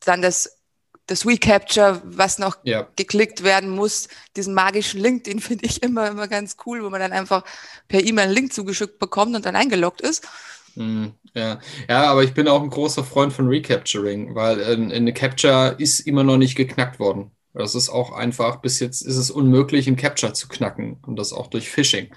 dann 0.00 0.22
das, 0.22 0.58
das 1.06 1.26
Recapture, 1.26 2.02
was 2.04 2.38
noch 2.38 2.58
ja. 2.64 2.86
geklickt 2.96 3.42
werden 3.42 3.70
muss. 3.70 4.08
Diesen 4.36 4.54
magischen 4.54 5.00
Link, 5.00 5.24
den 5.24 5.40
finde 5.40 5.64
ich 5.64 5.82
immer, 5.82 6.08
immer 6.08 6.28
ganz 6.28 6.56
cool, 6.66 6.84
wo 6.84 6.90
man 6.90 7.00
dann 7.00 7.12
einfach 7.12 7.44
per 7.88 8.04
E-Mail 8.04 8.26
einen 8.26 8.34
Link 8.34 8.52
zugeschickt 8.52 8.98
bekommt 8.98 9.34
und 9.34 9.46
dann 9.46 9.56
eingeloggt 9.56 10.02
ist. 10.02 10.28
Mhm, 10.74 11.14
ja. 11.34 11.60
ja, 11.88 12.04
aber 12.04 12.22
ich 12.22 12.34
bin 12.34 12.46
auch 12.46 12.62
ein 12.62 12.70
großer 12.70 13.04
Freund 13.04 13.32
von 13.32 13.48
Recapturing, 13.48 14.34
weil 14.34 14.62
eine 14.62 15.12
Capture 15.12 15.74
ist 15.78 16.00
immer 16.00 16.24
noch 16.24 16.36
nicht 16.36 16.56
geknackt 16.56 17.00
worden. 17.00 17.32
Das 17.58 17.74
ist 17.74 17.88
auch 17.88 18.12
einfach, 18.12 18.60
bis 18.60 18.78
jetzt 18.78 19.02
ist 19.02 19.16
es 19.16 19.32
unmöglich, 19.32 19.88
ein 19.88 19.96
Capture 19.96 20.32
zu 20.32 20.46
knacken 20.46 20.98
und 21.04 21.16
das 21.16 21.32
auch 21.32 21.48
durch 21.48 21.68
Phishing 21.68 22.14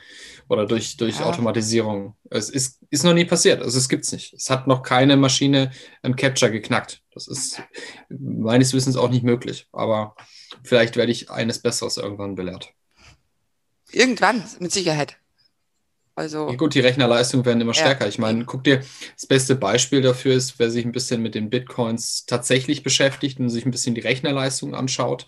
oder 0.49 0.67
durch, 0.67 0.97
durch 0.97 1.17
ja. 1.17 1.25
Automatisierung. 1.25 2.15
Es 2.29 2.51
ist, 2.51 2.79
ist 2.91 3.03
noch 3.03 3.15
nie 3.15 3.25
passiert, 3.25 3.59
also 3.63 3.75
es 3.75 3.89
gibt 3.89 4.05
es 4.05 4.11
nicht. 4.11 4.35
Es 4.35 4.51
hat 4.51 4.67
noch 4.67 4.83
keine 4.83 5.17
Maschine 5.17 5.71
ein 6.03 6.15
Capture 6.15 6.51
geknackt. 6.51 7.01
Das 7.11 7.27
ist 7.27 7.59
meines 8.09 8.73
Wissens 8.73 8.95
auch 8.95 9.09
nicht 9.09 9.23
möglich, 9.23 9.67
aber 9.71 10.15
vielleicht 10.61 10.95
werde 10.95 11.11
ich 11.11 11.31
eines 11.31 11.57
Besseres 11.57 11.97
irgendwann 11.97 12.35
belehrt. 12.35 12.75
Irgendwann, 13.91 14.43
mit 14.59 14.71
Sicherheit. 14.71 15.17
Also, 16.21 16.49
ja, 16.49 16.55
gut, 16.55 16.75
die 16.75 16.81
Rechnerleistungen 16.81 17.47
werden 17.47 17.61
immer 17.61 17.73
stärker. 17.73 18.03
Ja. 18.03 18.09
Ich 18.09 18.19
meine, 18.19 18.45
guck 18.45 18.63
dir, 18.63 18.83
das 19.15 19.25
beste 19.25 19.55
Beispiel 19.55 20.03
dafür 20.03 20.35
ist, 20.35 20.59
wer 20.59 20.69
sich 20.69 20.85
ein 20.85 20.91
bisschen 20.91 21.23
mit 21.23 21.33
den 21.33 21.49
Bitcoins 21.49 22.27
tatsächlich 22.27 22.83
beschäftigt 22.83 23.39
und 23.39 23.49
sich 23.49 23.65
ein 23.65 23.71
bisschen 23.71 23.95
die 23.95 24.01
Rechnerleistung 24.01 24.75
anschaut, 24.75 25.25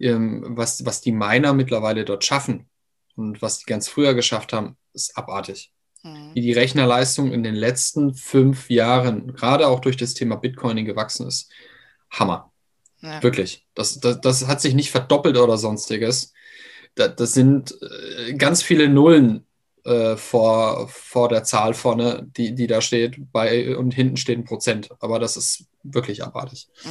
ähm, 0.00 0.42
was, 0.48 0.86
was 0.86 1.02
die 1.02 1.12
Miner 1.12 1.52
mittlerweile 1.52 2.06
dort 2.06 2.24
schaffen 2.24 2.64
und 3.14 3.42
was 3.42 3.58
die 3.58 3.66
ganz 3.66 3.88
früher 3.88 4.14
geschafft 4.14 4.54
haben, 4.54 4.78
ist 4.94 5.18
abartig. 5.18 5.70
Mhm. 6.02 6.30
Wie 6.32 6.40
die 6.40 6.54
Rechnerleistung 6.54 7.30
in 7.30 7.42
den 7.42 7.54
letzten 7.54 8.14
fünf 8.14 8.70
Jahren, 8.70 9.34
gerade 9.34 9.68
auch 9.68 9.80
durch 9.80 9.98
das 9.98 10.14
Thema 10.14 10.36
Bitcoining 10.36 10.86
gewachsen 10.86 11.26
ist. 11.26 11.52
Hammer. 12.08 12.50
Ja. 13.02 13.22
Wirklich. 13.22 13.66
Das, 13.74 14.00
das, 14.00 14.22
das 14.22 14.46
hat 14.46 14.62
sich 14.62 14.72
nicht 14.72 14.90
verdoppelt 14.90 15.36
oder 15.36 15.58
sonstiges. 15.58 16.32
Das, 16.94 17.16
das 17.16 17.34
sind 17.34 17.76
äh, 17.82 18.32
ganz 18.32 18.62
viele 18.62 18.88
Nullen 18.88 19.45
äh, 19.86 20.16
vor, 20.16 20.88
vor 20.88 21.28
der 21.28 21.44
Zahl 21.44 21.72
vorne, 21.72 22.26
die, 22.36 22.54
die 22.54 22.66
da 22.66 22.80
steht, 22.80 23.32
bei, 23.32 23.76
und 23.76 23.94
hinten 23.94 24.16
steht 24.16 24.38
ein 24.38 24.44
Prozent. 24.44 24.90
Aber 25.00 25.18
das 25.18 25.36
ist 25.36 25.64
wirklich 25.82 26.24
abartig. 26.24 26.68
Mhm. 26.84 26.90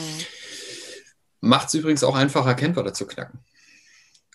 Macht 1.41 1.67
es 1.67 1.73
übrigens 1.73 2.03
auch 2.03 2.15
einfacher, 2.15 2.55
Kennwörter 2.55 2.93
zu 2.93 3.05
knacken. 3.05 3.39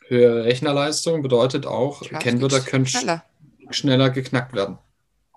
Höhere 0.07 0.45
Rechnerleistung 0.45 1.23
bedeutet 1.23 1.67
auch, 1.67 2.03
Klar, 2.03 2.21
Kennwörter 2.21 2.61
können 2.61 2.87
schneller. 2.87 3.25
schneller 3.71 4.11
geknackt 4.11 4.53
werden. 4.55 4.79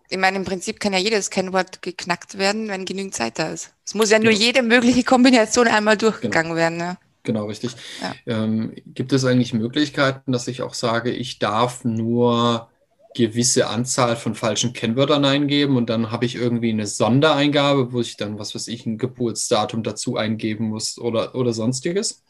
Ich 0.10 0.18
meine, 0.18 0.38
im 0.38 0.46
Prinzip 0.46 0.80
kann 0.80 0.94
ja 0.94 1.00
jedes 1.00 1.30
Kennwort 1.30 1.82
geknackt 1.82 2.38
werden, 2.38 2.68
wenn 2.68 2.86
genügend 2.86 3.16
Zeit 3.16 3.40
da 3.40 3.50
ist. 3.50 3.74
Es 3.86 3.96
muss 3.96 4.12
ja 4.12 4.20
nur 4.20 4.34
genau. 4.34 4.44
jede 4.44 4.62
mögliche 4.62 5.04
Kombination 5.04 5.68
einmal 5.68 5.98
durchgegangen 5.98 6.52
genau. 6.52 6.62
werden. 6.62 6.78
Ne? 6.78 6.98
Genau, 7.24 7.46
richtig. 7.46 7.76
Ja. 8.02 8.14
Ähm, 8.26 8.74
gibt 8.86 9.14
es 9.14 9.24
eigentlich 9.24 9.54
Möglichkeiten, 9.54 10.32
dass 10.32 10.48
ich 10.48 10.62
auch 10.62 10.74
sage, 10.74 11.12
ich 11.12 11.40
darf 11.40 11.86
nur 11.86 12.70
gewisse 13.16 13.68
Anzahl 13.68 14.16
von 14.16 14.36
falschen 14.36 14.74
Kennwörtern 14.74 15.26
eingeben 15.26 15.78
und 15.78 15.90
dann 15.90 16.12
habe 16.12 16.26
ich 16.26 16.36
irgendwie 16.36 16.72
eine 16.72 16.88
Sondereingabe, 16.88 17.94
wo 17.94 18.02
ich 18.02 18.18
dann, 18.18 18.40
was 18.40 18.56
weiß 18.56 18.68
ich, 18.68 18.86
ein 18.86 18.98
Geburtsdatum 18.98 19.84
dazu 19.84 20.18
eingeben 20.18 20.70
muss 20.70 20.98
oder, 20.98 21.36
oder 21.36 21.54
sonstiges. 21.54 22.24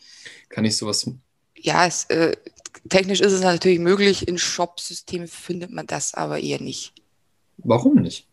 Kann 0.50 0.66
ich 0.66 0.78
sowas? 0.78 1.10
Ja, 1.58 1.86
es, 1.86 2.06
äh, 2.06 2.36
technisch 2.90 3.22
ist 3.22 3.32
es 3.32 3.42
natürlich 3.42 3.80
möglich. 3.80 4.28
In 4.28 4.38
Shop-Systemen 4.38 5.28
findet 5.28 5.72
man 5.72 5.88
das 5.88 6.14
aber 6.14 6.40
eher 6.40 6.62
nicht. 6.62 6.94
Warum 7.58 7.96
nicht? 7.96 8.28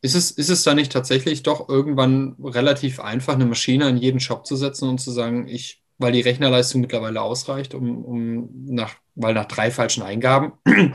Ist 0.00 0.14
es, 0.14 0.32
ist 0.32 0.48
es 0.48 0.64
da 0.64 0.74
nicht 0.74 0.92
tatsächlich 0.92 1.42
doch 1.44 1.68
irgendwann 1.68 2.34
relativ 2.42 2.98
einfach, 2.98 3.34
eine 3.34 3.46
Maschine 3.46 3.88
in 3.88 3.96
jeden 3.96 4.20
Shop 4.20 4.46
zu 4.46 4.56
setzen 4.56 4.88
und 4.88 4.98
zu 4.98 5.12
sagen, 5.12 5.46
ich 5.46 5.81
weil 6.02 6.12
die 6.12 6.20
Rechnerleistung 6.20 6.80
mittlerweile 6.80 7.22
ausreicht, 7.22 7.74
um, 7.74 8.04
um 8.04 8.48
nach, 8.66 8.94
weil 9.14 9.34
nach 9.34 9.46
drei 9.46 9.70
falschen 9.70 10.02
Eingaben 10.02 10.52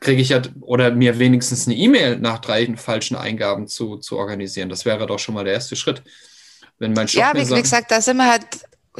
kriege 0.00 0.22
ich 0.22 0.28
ja 0.28 0.42
oder 0.60 0.92
mir 0.92 1.18
wenigstens 1.18 1.66
eine 1.66 1.76
E-Mail 1.76 2.18
nach 2.18 2.38
drei 2.38 2.76
falschen 2.76 3.16
Eingaben 3.16 3.66
zu, 3.66 3.96
zu 3.96 4.16
organisieren. 4.16 4.68
Das 4.68 4.84
wäre 4.84 5.06
doch 5.06 5.18
schon 5.18 5.34
mal 5.34 5.44
der 5.44 5.54
erste 5.54 5.74
Schritt. 5.76 6.02
Wenn 6.78 6.92
mein 6.92 7.08
Shop 7.08 7.20
ja, 7.20 7.34
wie, 7.34 7.44
sagt, 7.44 7.58
wie 7.58 7.62
gesagt, 7.62 7.90
da 7.90 8.00
sind 8.00 8.18
wir 8.18 8.30
halt 8.30 8.46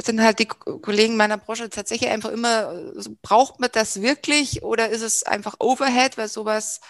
sind 0.03 0.21
halt 0.21 0.39
die 0.39 0.45
Kollegen 0.47 1.15
meiner 1.15 1.37
Branche 1.37 1.69
tatsächlich 1.69 2.09
einfach 2.09 2.29
immer, 2.31 2.91
braucht 3.21 3.61
man 3.61 3.69
das 3.71 4.01
wirklich 4.01 4.61
oder 4.61 4.89
ist 4.89 5.01
es 5.01 5.23
einfach 5.23 5.55
Overhead, 5.59 6.17
weil 6.17 6.27
sowas 6.27 6.81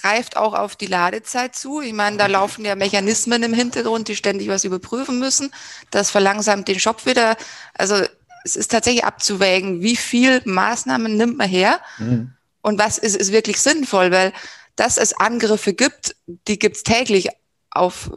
greift 0.00 0.36
auch 0.36 0.54
auf 0.54 0.76
die 0.76 0.86
Ladezeit 0.86 1.56
zu. 1.56 1.80
Ich 1.80 1.92
meine, 1.92 2.16
da 2.16 2.26
laufen 2.26 2.64
ja 2.64 2.74
Mechanismen 2.74 3.42
im 3.42 3.54
Hintergrund, 3.54 4.08
die 4.08 4.16
ständig 4.16 4.48
was 4.48 4.64
überprüfen 4.64 5.18
müssen. 5.18 5.52
Das 5.90 6.10
verlangsamt 6.10 6.68
den 6.68 6.78
Shop 6.78 7.06
wieder. 7.06 7.36
Also 7.74 8.02
es 8.44 8.56
ist 8.56 8.70
tatsächlich 8.70 9.04
abzuwägen, 9.04 9.82
wie 9.82 9.96
viel 9.96 10.40
Maßnahmen 10.44 11.16
nimmt 11.16 11.36
man 11.36 11.48
her 11.48 11.80
mhm. 11.98 12.32
und 12.62 12.78
was 12.78 12.98
ist, 12.98 13.16
ist 13.16 13.32
wirklich 13.32 13.60
sinnvoll, 13.60 14.12
weil 14.12 14.32
dass 14.76 14.98
es 14.98 15.18
Angriffe 15.18 15.72
gibt, 15.72 16.14
die 16.26 16.58
gibt 16.58 16.76
es 16.76 16.82
täglich 16.82 17.28
auf, 17.70 18.10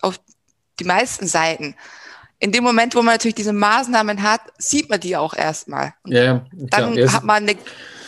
auf 0.00 0.20
die 0.78 0.84
meisten 0.84 1.26
Seiten. 1.26 1.74
In 2.38 2.52
dem 2.52 2.62
Moment, 2.62 2.94
wo 2.94 3.02
man 3.02 3.14
natürlich 3.14 3.34
diese 3.34 3.52
Maßnahmen 3.52 4.22
hat, 4.22 4.42
sieht 4.58 4.90
man 4.90 5.00
die 5.00 5.16
auch 5.16 5.34
erstmal. 5.34 5.94
Ja, 6.06 6.24
ja, 6.24 6.46
dann 6.52 7.12
hat 7.12 7.24
man 7.24 7.48
eine 7.48 7.56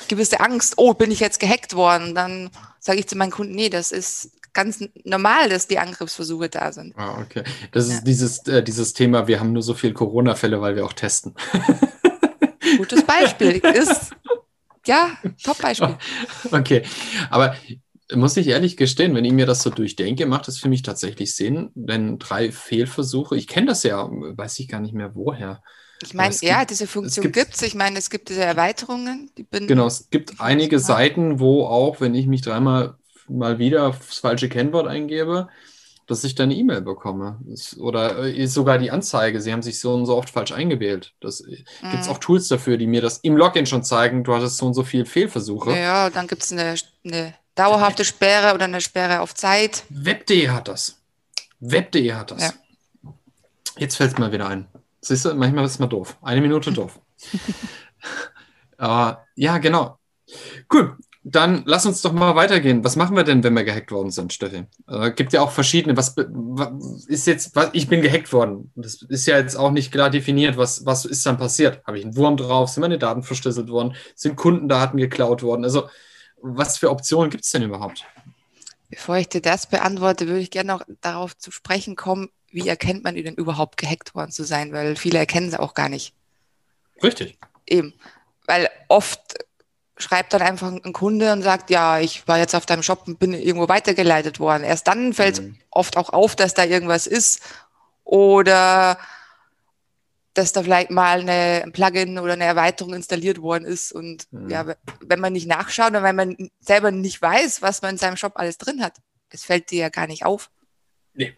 gewisse 0.08 0.40
Angst, 0.40 0.74
oh, 0.76 0.94
bin 0.94 1.10
ich 1.10 1.20
jetzt 1.20 1.40
gehackt 1.40 1.74
worden? 1.74 2.14
Dann 2.14 2.50
sage 2.84 3.00
ich 3.00 3.06
zu 3.06 3.16
meinen 3.16 3.30
Kunden, 3.30 3.54
nee, 3.54 3.70
das 3.70 3.92
ist 3.92 4.30
ganz 4.52 4.84
normal, 5.04 5.48
dass 5.48 5.66
die 5.66 5.78
Angriffsversuche 5.78 6.50
da 6.50 6.70
sind. 6.70 6.92
Ah, 6.96 7.18
okay. 7.18 7.42
Das 7.72 7.88
ja. 7.88 7.94
ist 7.94 8.04
dieses, 8.04 8.46
äh, 8.46 8.62
dieses 8.62 8.92
Thema, 8.92 9.26
wir 9.26 9.40
haben 9.40 9.52
nur 9.52 9.62
so 9.62 9.72
viele 9.72 9.94
Corona-Fälle, 9.94 10.60
weil 10.60 10.76
wir 10.76 10.84
auch 10.84 10.92
testen. 10.92 11.34
Gutes 12.76 13.02
Beispiel. 13.04 13.56
Ist, 13.56 14.10
ja, 14.86 15.16
Top-Beispiel. 15.42 15.96
Okay, 16.52 16.82
aber 17.30 17.56
muss 18.12 18.36
ich 18.36 18.48
ehrlich 18.48 18.76
gestehen, 18.76 19.14
wenn 19.14 19.24
ich 19.24 19.32
mir 19.32 19.46
das 19.46 19.62
so 19.62 19.70
durchdenke, 19.70 20.26
macht 20.26 20.46
es 20.48 20.58
für 20.58 20.68
mich 20.68 20.82
tatsächlich 20.82 21.34
Sinn, 21.34 21.70
wenn 21.74 22.18
drei 22.18 22.52
Fehlversuche, 22.52 23.34
ich 23.34 23.48
kenne 23.48 23.68
das 23.68 23.82
ja, 23.82 24.06
weiß 24.10 24.58
ich 24.58 24.68
gar 24.68 24.80
nicht 24.80 24.94
mehr 24.94 25.14
woher. 25.14 25.62
Ich 26.06 26.14
meine, 26.14 26.34
ja, 26.40 26.60
gibt, 26.60 26.70
diese 26.70 26.86
Funktion 26.86 27.32
gibt 27.32 27.54
es. 27.54 27.62
Ich 27.62 27.74
meine, 27.74 27.98
es 27.98 28.10
gibt 28.10 28.28
diese 28.28 28.44
Erweiterungen. 28.44 29.30
Die 29.36 29.46
genau, 29.50 29.86
es 29.86 30.08
gibt 30.10 30.40
einige 30.40 30.78
Seiten, 30.78 31.40
wo 31.40 31.64
auch, 31.66 32.00
wenn 32.00 32.14
ich 32.14 32.26
mich 32.26 32.42
dreimal 32.42 32.94
mal 33.28 33.58
wieder 33.58 33.90
das 33.90 34.18
falsche 34.18 34.48
Kennwort 34.48 34.86
eingebe, 34.86 35.48
dass 36.06 36.24
ich 36.24 36.34
dann 36.34 36.50
eine 36.50 36.56
E-Mail 36.56 36.82
bekomme. 36.82 37.38
Oder 37.78 38.24
äh, 38.24 38.46
sogar 38.46 38.78
die 38.78 38.90
Anzeige, 38.90 39.40
Sie 39.40 39.52
haben 39.52 39.62
sich 39.62 39.80
so 39.80 39.94
und 39.94 40.06
so 40.06 40.16
oft 40.16 40.30
falsch 40.30 40.52
eingewählt. 40.52 41.14
Das 41.20 41.40
äh, 41.40 41.64
mhm. 41.82 41.90
gibt 41.90 42.02
es 42.02 42.08
auch 42.08 42.18
Tools 42.18 42.48
dafür, 42.48 42.76
die 42.76 42.86
mir 42.86 43.00
das 43.00 43.18
im 43.18 43.36
Login 43.36 43.66
schon 43.66 43.84
zeigen, 43.84 44.24
du 44.24 44.34
hattest 44.34 44.58
so 44.58 44.66
und 44.66 44.74
so 44.74 44.82
viele 44.82 45.06
Fehlversuche. 45.06 45.76
Ja, 45.76 46.10
dann 46.10 46.26
gibt 46.26 46.42
es 46.42 46.52
eine, 46.52 46.74
eine 47.04 47.34
dauerhafte 47.54 48.04
Sperre 48.04 48.54
oder 48.54 48.64
eine 48.64 48.80
Sperre 48.80 49.20
auf 49.20 49.34
Zeit. 49.34 49.84
Web.de 49.88 50.48
hat 50.48 50.68
das. 50.68 50.98
Web.de 51.60 52.12
hat 52.12 52.30
das. 52.30 52.42
Ja. 52.42 52.52
Jetzt 53.78 53.96
fällt 53.96 54.12
es 54.12 54.18
mal 54.18 54.30
wieder 54.30 54.48
ein. 54.48 54.66
Siehst 55.04 55.26
du, 55.26 55.34
manchmal 55.34 55.66
ist 55.66 55.78
mal 55.78 55.86
doof. 55.86 56.16
Eine 56.22 56.40
Minute 56.40 56.72
doof. 56.72 56.98
Aber 58.78 59.26
ja, 59.34 59.58
genau. 59.58 59.98
Cool. 60.72 60.96
Dann 61.22 61.62
lass 61.66 61.84
uns 61.84 62.00
doch 62.00 62.12
mal 62.12 62.36
weitergehen. 62.36 62.84
Was 62.84 62.96
machen 62.96 63.14
wir 63.16 63.24
denn, 63.24 63.42
wenn 63.44 63.54
wir 63.54 63.64
gehackt 63.64 63.90
worden 63.90 64.10
sind, 64.10 64.32
Steffi? 64.32 64.64
Äh, 64.88 65.10
gibt 65.12 65.34
ja 65.34 65.42
auch 65.42 65.50
verschiedene. 65.50 65.96
Was, 65.96 66.14
was 66.16 67.06
ist 67.06 67.26
jetzt, 67.26 67.54
was, 67.54 67.70
ich 67.74 67.88
bin 67.88 68.00
gehackt 68.00 68.32
worden. 68.32 68.72
Das 68.76 69.02
ist 69.02 69.26
ja 69.26 69.36
jetzt 69.36 69.56
auch 69.56 69.70
nicht 69.70 69.92
klar 69.92 70.08
definiert. 70.08 70.56
Was, 70.56 70.86
was 70.86 71.04
ist 71.04 71.24
dann 71.26 71.36
passiert? 71.36 71.82
Habe 71.86 71.98
ich 71.98 72.04
einen 72.04 72.16
Wurm 72.16 72.38
drauf? 72.38 72.70
Sind 72.70 72.80
meine 72.80 72.98
Daten 72.98 73.22
verschlüsselt 73.22 73.68
worden? 73.68 73.94
Sind 74.14 74.36
Kundendaten 74.36 74.98
geklaut 74.98 75.42
worden? 75.42 75.64
Also, 75.64 75.88
was 76.40 76.78
für 76.78 76.90
Optionen 76.90 77.30
gibt 77.30 77.44
es 77.44 77.50
denn 77.50 77.62
überhaupt? 77.62 78.06
Bevor 78.88 79.16
ich 79.16 79.28
dir 79.28 79.42
das 79.42 79.66
beantworte, 79.66 80.26
würde 80.28 80.40
ich 80.40 80.50
gerne 80.50 80.72
noch 80.72 80.82
darauf 81.00 81.36
zu 81.36 81.50
sprechen 81.50 81.96
kommen, 81.96 82.28
wie 82.54 82.68
erkennt 82.68 83.04
man 83.04 83.16
denn 83.16 83.34
überhaupt 83.34 83.76
gehackt 83.76 84.14
worden 84.14 84.30
zu 84.30 84.44
sein? 84.44 84.72
Weil 84.72 84.96
viele 84.96 85.18
erkennen 85.18 85.50
sie 85.50 85.58
auch 85.58 85.74
gar 85.74 85.88
nicht. 85.88 86.14
Richtig. 87.02 87.36
Eben. 87.66 87.94
Weil 88.46 88.70
oft 88.88 89.20
schreibt 89.96 90.32
dann 90.32 90.42
einfach 90.42 90.70
ein 90.70 90.92
Kunde 90.92 91.32
und 91.32 91.42
sagt, 91.42 91.70
ja, 91.70 91.98
ich 91.98 92.26
war 92.26 92.38
jetzt 92.38 92.54
auf 92.54 92.66
deinem 92.66 92.82
Shop 92.82 93.06
und 93.06 93.18
bin 93.18 93.32
irgendwo 93.32 93.68
weitergeleitet 93.68 94.40
worden. 94.40 94.64
Erst 94.64 94.86
dann 94.86 95.12
fällt 95.12 95.40
mhm. 95.40 95.58
oft 95.70 95.96
auch 95.96 96.10
auf, 96.10 96.36
dass 96.36 96.54
da 96.54 96.64
irgendwas 96.64 97.06
ist. 97.06 97.42
Oder 98.04 98.98
dass 100.34 100.52
da 100.52 100.62
vielleicht 100.62 100.90
mal 100.90 101.20
eine, 101.20 101.62
ein 101.64 101.72
Plugin 101.72 102.18
oder 102.18 102.34
eine 102.34 102.44
Erweiterung 102.44 102.94
installiert 102.94 103.40
worden 103.40 103.64
ist. 103.64 103.92
Und 103.92 104.26
Mhm. 104.32 104.50
ja, 104.50 104.74
wenn 105.00 105.20
man 105.20 105.32
nicht 105.32 105.46
nachschaut 105.46 105.94
und 105.94 106.02
wenn 106.02 106.16
man 106.16 106.50
selber 106.60 106.90
nicht 106.90 107.20
weiß, 107.20 107.62
was 107.62 107.82
man 107.82 107.92
in 107.92 107.98
seinem 107.98 108.16
Shop 108.16 108.32
alles 108.36 108.58
drin 108.58 108.82
hat, 108.82 108.98
es 109.30 109.44
fällt 109.44 109.70
dir 109.70 109.80
ja 109.80 109.88
gar 109.88 110.06
nicht 110.06 110.24
auf. 110.24 110.50
Nee. 111.14 111.34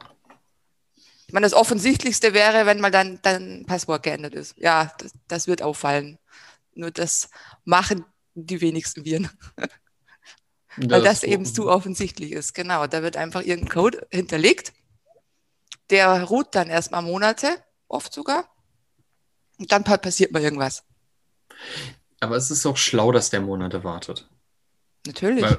Ich 1.27 1.33
meine, 1.33 1.45
das 1.45 1.55
Offensichtlichste 1.55 2.35
wäre, 2.35 2.67
wenn 2.67 2.81
mal 2.81 2.91
dann 2.91 3.19
dein 3.23 3.65
Passwort 3.67 4.03
geändert 4.03 4.35
ist. 4.35 4.57
Ja, 4.59 4.93
das, 4.99 5.13
das 5.27 5.47
wird 5.49 5.61
auffallen. 5.63 6.19
Nur 6.75 6.91
das 6.91 7.31
machen 7.65 8.05
die 8.35 8.61
wenigsten 8.61 9.05
Viren, 9.05 9.31
weil 10.77 11.03
das, 11.03 11.23
eben 11.23 11.45
zu 11.47 11.69
offensichtlich 11.69 12.33
ist. 12.33 12.55
Genau, 12.55 12.87
da 12.87 13.03
wird 13.03 13.17
einfach 13.17 13.41
irgendein 13.43 13.73
Code 13.73 14.07
hinterlegt. 14.11 14.73
Der 15.91 16.25
ruht 16.25 16.55
dann 16.55 16.69
erstmal 16.69 17.03
Monate, 17.03 17.49
oft 17.89 18.13
sogar. 18.13 18.49
Und 19.59 19.73
dann 19.73 19.85
pa- 19.85 19.97
passiert 19.97 20.33
mal 20.33 20.43
irgendwas. 20.43 20.85
Aber 22.21 22.37
es 22.37 22.51
ist 22.51 22.67
auch 22.67 22.77
schlau, 22.77 23.11
dass 23.11 23.31
der 23.31 23.41
Monate 23.41 23.85
wartet. 23.85 24.29
Natürlich. 25.07 25.43
Weil, 25.43 25.59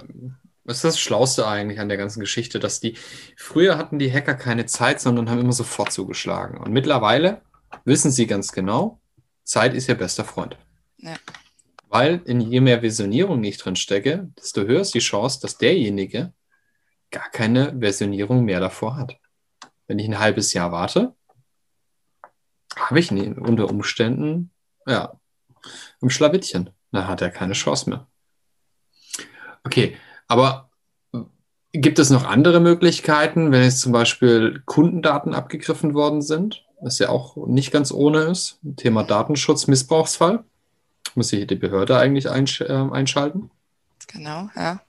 was 0.67 0.77
ist 0.77 0.83
das 0.83 0.99
Schlauste 0.99 1.47
eigentlich 1.47 1.79
an 1.79 1.87
der 1.87 1.97
ganzen 1.97 2.19
Geschichte, 2.19 2.59
dass 2.59 2.81
die, 2.81 2.97
früher 3.37 3.77
hatten 3.77 3.99
die 3.99 4.11
Hacker 4.11 4.35
keine 4.35 4.65
Zeit, 4.65 4.99
sondern 4.99 5.29
haben 5.29 5.39
immer 5.39 5.53
sofort 5.53 5.93
zugeschlagen. 5.93 6.57
Und 6.57 6.73
mittlerweile 6.73 7.41
wissen 7.85 8.11
sie 8.11 8.27
ganz 8.27 8.51
genau, 8.51 8.99
Zeit 9.43 9.73
ist 9.73 9.87
ihr 9.87 9.95
bester 9.95 10.25
Freund. 10.25 10.57
Ja. 10.97 11.15
Weil 11.87 12.21
in 12.25 12.41
je 12.41 12.59
mehr 12.59 12.81
Versionierung 12.81 13.41
ich 13.45 13.57
drin 13.57 13.77
stecke, 13.77 14.29
desto 14.37 14.63
höher 14.63 14.81
ist 14.81 14.93
die 14.93 14.99
Chance, 14.99 15.39
dass 15.41 15.57
derjenige 15.57 16.33
gar 17.11 17.29
keine 17.31 17.79
Versionierung 17.79 18.43
mehr 18.43 18.59
davor 18.59 18.97
hat. 18.97 19.17
Wenn 19.87 19.99
ich 19.99 20.07
ein 20.07 20.19
halbes 20.19 20.51
Jahr 20.51 20.73
warte, 20.73 21.15
habe 22.75 22.99
ich 22.99 23.09
nie, 23.09 23.29
unter 23.29 23.69
Umständen, 23.69 24.51
ja, 24.85 25.17
im 26.01 26.09
Schlawittchen. 26.09 26.71
Da 26.91 27.07
hat 27.07 27.21
er 27.21 27.29
keine 27.29 27.53
Chance 27.53 27.89
mehr. 27.89 28.07
Okay, 29.63 29.97
aber 30.27 30.69
gibt 31.73 31.99
es 31.99 32.09
noch 32.09 32.25
andere 32.25 32.59
Möglichkeiten, 32.59 33.51
wenn 33.51 33.63
jetzt 33.63 33.81
zum 33.81 33.91
Beispiel 33.91 34.61
Kundendaten 34.65 35.33
abgegriffen 35.33 35.93
worden 35.93 36.21
sind, 36.21 36.65
was 36.81 36.99
ja 36.99 37.09
auch 37.09 37.47
nicht 37.47 37.71
ganz 37.71 37.91
ohne 37.91 38.23
ist? 38.23 38.59
Thema 38.77 39.03
Datenschutz, 39.03 39.67
Missbrauchsfall. 39.67 40.43
Muss 41.15 41.29
sich 41.29 41.47
die 41.47 41.55
Behörde 41.55 41.97
eigentlich 41.97 42.29
einsch 42.29 42.61
äh, 42.61 42.67
einschalten? 42.67 43.49
Genau, 44.07 44.49
ja. 44.55 44.81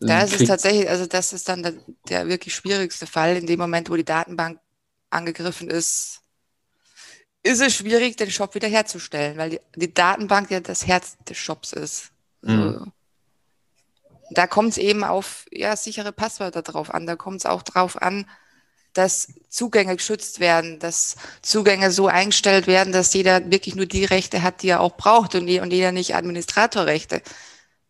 Da 0.00 0.22
ist 0.22 0.34
es 0.34 0.46
tatsächlich, 0.46 0.88
also 0.88 1.06
das 1.06 1.32
ist 1.32 1.48
dann 1.48 1.62
der, 1.62 1.74
der 2.08 2.28
wirklich 2.28 2.54
schwierigste 2.54 3.06
Fall. 3.06 3.36
In 3.36 3.46
dem 3.46 3.58
Moment, 3.58 3.90
wo 3.90 3.96
die 3.96 4.04
Datenbank 4.04 4.60
angegriffen 5.10 5.70
ist, 5.70 6.20
ist 7.42 7.60
es 7.60 7.74
schwierig, 7.74 8.16
den 8.16 8.30
Shop 8.30 8.54
wiederherzustellen, 8.54 9.38
weil 9.38 9.50
die, 9.50 9.60
die 9.76 9.94
Datenbank 9.94 10.50
ja 10.50 10.60
das 10.60 10.86
Herz 10.86 11.16
des 11.28 11.38
Shops 11.38 11.72
ist. 11.72 12.10
Also, 12.46 12.80
Mhm. 12.80 12.92
Da 14.30 14.46
kommt 14.46 14.70
es 14.70 14.78
eben 14.78 15.04
auf 15.04 15.46
ja, 15.50 15.74
sichere 15.76 16.12
Passwörter 16.12 16.62
drauf 16.62 16.92
an. 16.92 17.06
Da 17.06 17.16
kommt 17.16 17.38
es 17.40 17.46
auch 17.46 17.62
drauf 17.62 18.00
an, 18.00 18.26
dass 18.92 19.32
Zugänge 19.48 19.96
geschützt 19.96 20.40
werden, 20.40 20.78
dass 20.78 21.16
Zugänge 21.42 21.90
so 21.90 22.08
eingestellt 22.08 22.66
werden, 22.66 22.92
dass 22.92 23.14
jeder 23.14 23.50
wirklich 23.50 23.74
nur 23.76 23.86
die 23.86 24.04
Rechte 24.04 24.42
hat, 24.42 24.62
die 24.62 24.68
er 24.68 24.80
auch 24.80 24.96
braucht 24.96 25.34
und, 25.34 25.46
je- 25.48 25.60
und 25.60 25.72
jeder 25.72 25.92
nicht 25.92 26.14
Administratorrechte. 26.14 27.22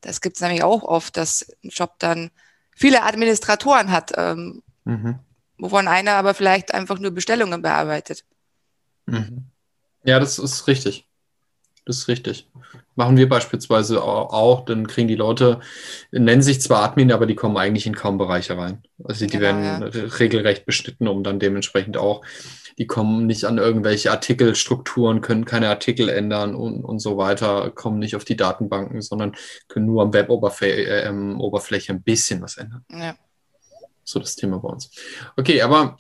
Das 0.01 0.21
gibt 0.21 0.37
es 0.37 0.43
nämlich 0.43 0.63
auch 0.63 0.83
oft, 0.83 1.17
dass 1.17 1.47
ein 1.65 1.71
Shop 1.71 1.99
dann 1.99 2.31
viele 2.77 3.03
Administratoren 3.03 3.91
hat, 3.91 4.13
ähm, 4.17 4.63
Mhm. 4.85 5.19
wovon 5.59 5.89
einer 5.89 6.13
aber 6.15 6.35
vielleicht 6.35 6.73
einfach 6.73 6.99
nur 6.99 7.11
Bestellungen 7.11 7.63
bearbeitet. 7.63 8.25
Mhm. 9.07 9.47
Ja, 10.05 10.21
das 10.21 10.39
ist 10.39 10.67
richtig. 10.67 11.08
Das 11.89 11.97
ist 11.97 12.09
richtig. 12.09 12.47
Machen 12.97 13.17
wir 13.17 13.31
beispielsweise 13.31 14.03
au- 14.03 14.29
auch, 14.29 14.67
dann 14.67 14.87
kriegen 14.87 15.09
die 15.09 15.15
Leute, 15.15 15.61
nennen 16.13 16.43
sich 16.43 16.61
zwar 16.61 16.83
Admin, 16.83 17.11
aber 17.13 17.25
die 17.25 17.35
kommen 17.35 17.57
eigentlich 17.57 17.87
in 17.87 17.95
kaum 17.97 18.19
Bereiche 18.19 18.59
rein. 18.59 18.83
Also 19.03 19.25
die 19.25 19.31
Genau, 19.39 19.43
werden 19.43 19.65
ja. 19.65 19.79
re- 19.79 20.21
regelrecht 20.21 20.67
beschnitten, 20.67 21.09
um 21.09 21.25
dann 21.25 21.41
dementsprechend 21.41 21.97
auch, 21.97 22.21
die 22.77 22.87
kommen 22.87 23.27
nicht 23.27 23.47
an 23.47 23.57
irgendwelche 23.57 24.11
Artikelstrukturen, 24.11 25.23
können 25.23 25.47
keine 25.47 25.71
Artikel 25.71 26.11
ändern 26.11 26.55
und, 26.55 26.85
und 26.85 26.99
so 26.99 27.17
weiter, 27.17 27.71
kommen 27.71 27.99
nicht 28.01 28.15
auf 28.15 28.27
die 28.27 28.37
Datenbanken, 28.37 29.01
sondern 29.01 29.35
können 29.69 29.87
nur 29.87 30.03
am 30.03 30.13
Web-Oberfläche 30.13 30.85
äh, 30.85 31.09
ähm, 31.09 31.41
ein 31.41 32.03
bisschen 32.03 32.43
was 32.43 32.59
ändern. 32.59 32.85
Ja. 32.91 33.17
So 34.05 34.21
das 34.21 34.37
Thema 34.37 34.59
bei 34.59 34.69
uns. 34.69 34.91
Okay, 35.39 35.63
aber 35.63 35.97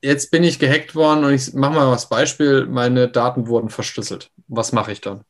jetzt 0.00 0.30
bin 0.30 0.42
ich 0.42 0.58
gehackt 0.58 0.94
worden 0.94 1.24
und 1.24 1.34
ich 1.34 1.52
mache 1.52 1.74
mal 1.74 1.90
was 1.90 2.08
Beispiel. 2.08 2.66
Meine 2.66 3.08
Daten 3.08 3.46
wurden 3.46 3.68
verschlüsselt. 3.68 4.30
Was 4.48 4.72
mache 4.72 4.92
ich 4.92 5.00
dann? 5.00 5.24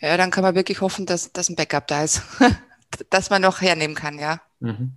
ja, 0.00 0.16
dann 0.16 0.30
kann 0.30 0.42
man 0.42 0.54
wirklich 0.54 0.80
hoffen, 0.80 1.06
dass, 1.06 1.32
dass 1.32 1.48
ein 1.48 1.56
Backup 1.56 1.86
da 1.86 2.02
ist, 2.04 2.22
dass 3.10 3.30
man 3.30 3.42
noch 3.42 3.60
hernehmen 3.60 3.94
kann, 3.96 4.18
ja. 4.18 4.40
Mhm. 4.60 4.92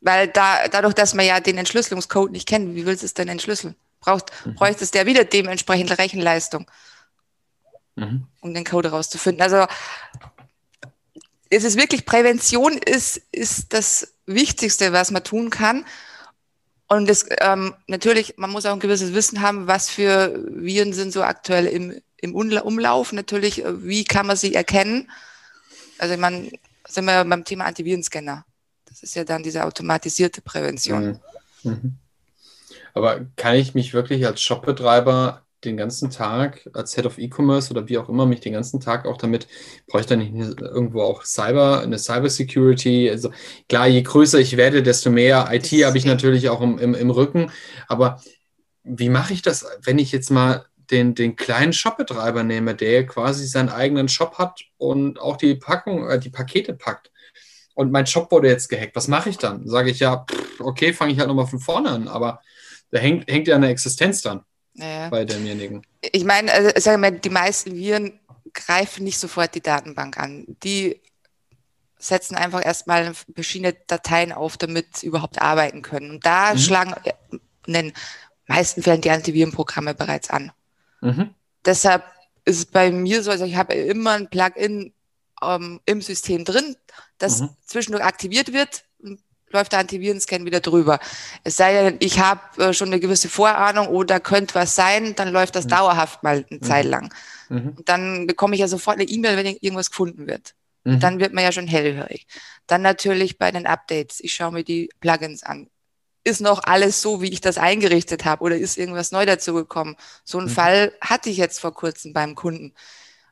Weil 0.00 0.28
da, 0.28 0.68
dadurch, 0.68 0.94
dass 0.94 1.14
man 1.14 1.26
ja 1.26 1.40
den 1.40 1.58
Entschlüsselungscode 1.58 2.32
nicht 2.32 2.48
kennt, 2.48 2.74
wie 2.74 2.86
willst 2.86 3.02
du 3.02 3.06
es 3.06 3.14
denn 3.14 3.28
entschlüsseln? 3.28 3.76
Braucht, 4.00 4.32
Mhm. 4.46 4.54
bräuchtest 4.54 4.94
der 4.94 5.06
wieder 5.06 5.24
dementsprechende 5.24 5.98
Rechenleistung, 5.98 6.70
Mhm. 7.96 8.26
um 8.40 8.54
den 8.54 8.64
Code 8.64 8.90
rauszufinden. 8.90 9.42
Also 9.42 9.66
es 11.50 11.64
ist 11.64 11.76
wirklich 11.76 12.06
Prävention 12.06 12.78
ist, 12.78 13.20
ist 13.32 13.72
das 13.72 14.14
Wichtigste, 14.26 14.92
was 14.92 15.10
man 15.10 15.24
tun 15.24 15.50
kann. 15.50 15.84
Und 16.92 17.08
das, 17.08 17.24
ähm, 17.40 17.72
natürlich, 17.86 18.34
man 18.36 18.50
muss 18.50 18.66
auch 18.66 18.72
ein 18.72 18.80
gewisses 18.80 19.14
Wissen 19.14 19.40
haben, 19.42 19.68
was 19.68 19.88
für 19.88 20.44
Viren 20.48 20.92
sind 20.92 21.12
so 21.12 21.22
aktuell 21.22 21.66
im, 21.66 22.02
im 22.16 22.34
Umlauf. 22.34 23.12
Natürlich, 23.12 23.64
äh, 23.64 23.84
wie 23.86 24.02
kann 24.02 24.26
man 24.26 24.36
sie 24.36 24.56
erkennen? 24.56 25.08
Also, 25.98 26.16
meine, 26.16 26.50
sind 26.88 27.04
wir 27.04 27.24
beim 27.24 27.44
Thema 27.44 27.66
Antivirenscanner. 27.66 28.44
Das 28.86 29.04
ist 29.04 29.14
ja 29.14 29.22
dann 29.22 29.44
diese 29.44 29.64
automatisierte 29.64 30.42
Prävention. 30.42 31.20
Mhm. 31.62 31.70
Mhm. 31.70 31.98
Aber 32.92 33.24
kann 33.36 33.54
ich 33.54 33.72
mich 33.74 33.94
wirklich 33.94 34.26
als 34.26 34.42
Shopbetreiber 34.42 35.44
den 35.64 35.76
ganzen 35.76 36.10
Tag, 36.10 36.68
als 36.72 36.94
Head 36.94 37.06
of 37.06 37.18
E-Commerce 37.18 37.70
oder 37.70 37.88
wie 37.88 37.98
auch 37.98 38.08
immer, 38.08 38.26
mich 38.26 38.40
den 38.40 38.54
ganzen 38.54 38.80
Tag 38.80 39.06
auch 39.06 39.18
damit, 39.18 39.46
brauche 39.86 40.00
ich 40.00 40.06
da 40.06 40.16
nicht 40.16 40.32
irgendwo 40.60 41.02
auch 41.02 41.24
Cyber, 41.24 41.82
eine 41.82 41.98
Cybersecurity? 41.98 43.10
Also 43.10 43.30
klar, 43.68 43.86
je 43.86 44.02
größer 44.02 44.38
ich 44.38 44.56
werde, 44.56 44.82
desto 44.82 45.10
mehr 45.10 45.48
IT 45.52 45.70
habe 45.84 45.98
ich 45.98 46.04
natürlich 46.04 46.48
auch 46.48 46.60
im, 46.60 46.78
im, 46.78 46.94
im 46.94 47.10
Rücken. 47.10 47.50
Aber 47.88 48.20
wie 48.84 49.10
mache 49.10 49.32
ich 49.32 49.42
das, 49.42 49.66
wenn 49.82 49.98
ich 49.98 50.12
jetzt 50.12 50.30
mal 50.30 50.64
den, 50.90 51.14
den 51.14 51.36
kleinen 51.36 51.72
Shopbetreiber 51.72 52.42
nehme, 52.42 52.74
der 52.74 53.06
quasi 53.06 53.46
seinen 53.46 53.68
eigenen 53.68 54.08
Shop 54.08 54.38
hat 54.38 54.62
und 54.78 55.20
auch 55.20 55.36
die 55.36 55.54
Packung, 55.54 56.08
äh, 56.08 56.18
die 56.18 56.30
Pakete 56.30 56.74
packt? 56.74 57.10
Und 57.74 57.92
mein 57.92 58.06
Shop 58.06 58.30
wurde 58.32 58.48
jetzt 58.48 58.68
gehackt. 58.68 58.96
Was 58.96 59.08
mache 59.08 59.30
ich 59.30 59.38
dann? 59.38 59.66
Sage 59.66 59.90
ich 59.90 60.00
ja, 60.00 60.26
okay, 60.58 60.92
fange 60.92 61.12
ich 61.12 61.18
halt 61.18 61.28
nochmal 61.28 61.46
von 61.46 61.60
vorne 61.60 61.90
an. 61.90 62.08
Aber 62.08 62.40
da 62.90 62.98
hängt, 62.98 63.30
hängt 63.30 63.46
ja 63.46 63.56
eine 63.56 63.68
Existenz 63.68 64.22
dran 64.22 64.42
Ja. 64.74 65.08
bei 65.08 65.24
demjenigen. 65.24 65.82
Ich 66.12 66.24
meine, 66.24 66.52
also, 66.52 66.70
sagen 66.80 67.02
wir, 67.02 67.10
die 67.10 67.30
meisten 67.30 67.74
Viren 67.74 68.18
greifen 68.52 69.04
nicht 69.04 69.18
sofort 69.18 69.54
die 69.54 69.60
Datenbank 69.60 70.16
an. 70.18 70.44
Die 70.62 71.00
setzen 71.98 72.34
einfach 72.36 72.64
erstmal 72.64 73.12
verschiedene 73.34 73.74
Dateien 73.86 74.32
auf, 74.32 74.56
damit 74.56 74.96
sie 74.96 75.06
überhaupt 75.06 75.40
arbeiten 75.42 75.82
können. 75.82 76.10
Und 76.12 76.24
da 76.26 76.54
Mhm. 76.54 76.58
schlagen 76.58 76.94
äh, 77.04 77.12
in 77.66 77.72
den 77.74 77.92
meisten 78.46 78.82
Fällen 78.82 79.00
die 79.02 79.10
Antivirenprogramme 79.10 79.94
bereits 79.94 80.30
an. 80.30 80.50
Mhm. 81.02 81.34
Deshalb 81.64 82.04
ist 82.44 82.58
es 82.58 82.66
bei 82.66 82.90
mir 82.90 83.22
so, 83.22 83.30
also 83.30 83.44
ich 83.44 83.56
habe 83.56 83.74
immer 83.74 84.12
ein 84.12 84.30
Plugin 84.30 84.92
ähm, 85.42 85.80
im 85.84 86.00
System 86.00 86.44
drin, 86.44 86.74
das 87.18 87.40
Mhm. 87.42 87.50
zwischendurch 87.66 88.04
aktiviert 88.04 88.52
wird, 88.52 88.84
läuft 89.52 89.72
der 89.72 89.80
Antivirenscan 89.80 90.44
wieder 90.44 90.60
drüber. 90.60 90.98
Es 91.44 91.56
sei 91.56 91.72
denn, 91.72 91.96
ich 92.00 92.20
habe 92.20 92.40
äh, 92.62 92.72
schon 92.72 92.88
eine 92.88 93.00
gewisse 93.00 93.28
Vorahnung 93.28 93.88
oder 93.88 94.20
könnte 94.20 94.54
was 94.54 94.74
sein, 94.74 95.14
dann 95.16 95.28
läuft 95.32 95.56
das 95.56 95.64
Mhm. 95.64 95.70
dauerhaft 95.70 96.22
mal 96.22 96.44
eine 96.48 96.58
Mhm. 96.58 96.62
Zeit 96.62 96.86
lang. 96.86 97.14
Mhm. 97.48 97.74
Und 97.76 97.88
dann 97.88 98.26
bekomme 98.26 98.54
ich 98.54 98.60
ja 98.60 98.68
sofort 98.68 98.96
eine 98.96 99.08
E-Mail, 99.08 99.36
wenn 99.36 99.46
irgendwas 99.46 99.90
gefunden 99.90 100.26
wird. 100.26 100.54
Mhm. 100.84 101.00
Dann 101.00 101.20
wird 101.20 101.32
man 101.32 101.44
ja 101.44 101.52
schon 101.52 101.66
hellhörig. 101.66 102.26
Dann 102.66 102.82
natürlich 102.82 103.38
bei 103.38 103.50
den 103.50 103.66
Updates. 103.66 104.20
Ich 104.20 104.32
schaue 104.34 104.52
mir 104.52 104.64
die 104.64 104.88
Plugins 105.00 105.42
an. 105.42 105.68
Ist 106.22 106.40
noch 106.40 106.62
alles 106.64 107.00
so, 107.00 107.22
wie 107.22 107.30
ich 107.30 107.40
das 107.40 107.56
eingerichtet 107.58 108.24
habe 108.26 108.44
oder 108.44 108.56
ist 108.56 108.76
irgendwas 108.76 109.10
neu 109.10 109.24
dazugekommen? 109.26 109.96
So 110.24 110.38
einen 110.38 110.48
Mhm. 110.48 110.52
Fall 110.52 110.92
hatte 111.00 111.30
ich 111.30 111.38
jetzt 111.38 111.60
vor 111.60 111.72
kurzem 111.74 112.12
beim 112.12 112.34
Kunden. 112.34 112.74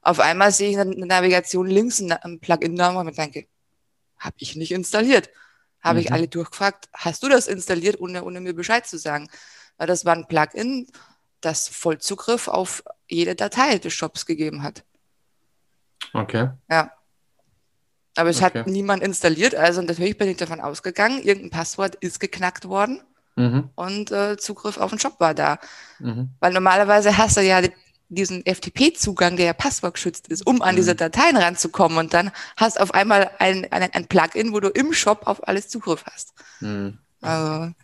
Auf 0.00 0.20
einmal 0.20 0.52
sehe 0.52 0.70
ich 0.70 0.76
in 0.76 0.96
der 0.96 1.06
Navigation 1.06 1.66
links 1.66 2.00
ein 2.00 2.12
ein 2.12 2.40
Plugin-Namen 2.40 3.08
und 3.08 3.18
denke, 3.18 3.46
habe 4.18 4.36
ich 4.38 4.56
nicht 4.56 4.72
installiert. 4.72 5.28
Habe 5.80 6.00
ich 6.00 6.08
Mhm. 6.08 6.14
alle 6.14 6.28
durchgefragt, 6.28 6.88
hast 6.92 7.22
du 7.22 7.28
das 7.28 7.46
installiert, 7.46 8.00
ohne, 8.00 8.24
ohne 8.24 8.40
mir 8.40 8.54
Bescheid 8.54 8.86
zu 8.86 8.98
sagen? 8.98 9.28
Weil 9.76 9.86
das 9.86 10.04
war 10.04 10.14
ein 10.14 10.26
Plugin, 10.26 10.86
das 11.40 11.68
Vollzugriff 11.68 12.48
auf 12.48 12.82
jede 13.06 13.34
Datei 13.36 13.78
des 13.78 13.92
Shops 13.92 14.26
gegeben 14.26 14.62
hat. 14.62 14.84
Okay. 16.12 16.50
Ja. 16.70 16.92
Aber 18.16 18.30
es 18.30 18.42
Okay. 18.42 18.58
hat 18.60 18.66
niemand 18.66 19.02
installiert, 19.02 19.54
also 19.54 19.80
natürlich 19.80 20.18
bin 20.18 20.28
ich 20.28 20.36
davon 20.36 20.60
ausgegangen, 20.60 21.22
irgendein 21.22 21.50
Passwort 21.50 21.94
ist 21.96 22.18
geknackt 22.20 22.66
worden. 22.68 23.02
Mhm. 23.36 23.70
und 23.76 24.10
äh, 24.10 24.36
Zugriff 24.36 24.78
auf 24.78 24.90
den 24.90 24.98
Shop 24.98 25.20
war 25.20 25.32
da. 25.32 25.60
Mhm. 26.00 26.30
Weil 26.40 26.52
normalerweise 26.52 27.16
hast 27.18 27.36
du 27.36 27.40
ja 27.40 27.60
diesen 28.08 28.42
FTP-Zugang, 28.44 29.36
der 29.36 29.46
ja 29.46 29.52
passwortgeschützt 29.52 30.28
ist, 30.28 30.46
um 30.46 30.62
an 30.62 30.76
diese 30.76 30.92
Mhm. 30.92 30.98
Dateien 30.98 31.36
ranzukommen. 31.36 31.98
Und 31.98 32.14
dann 32.14 32.30
hast 32.56 32.76
du 32.76 32.82
auf 32.82 32.94
einmal 32.94 33.30
ein, 33.38 33.70
ein, 33.70 33.90
ein 33.92 34.06
Plugin, 34.06 34.52
wo 34.52 34.60
du 34.60 34.68
im 34.68 34.92
Shop 34.92 35.26
auf 35.26 35.46
alles 35.46 35.68
Zugriff 35.68 36.04
hast. 36.06 36.32
Mhm. 36.60 36.98
Also, 37.20 37.74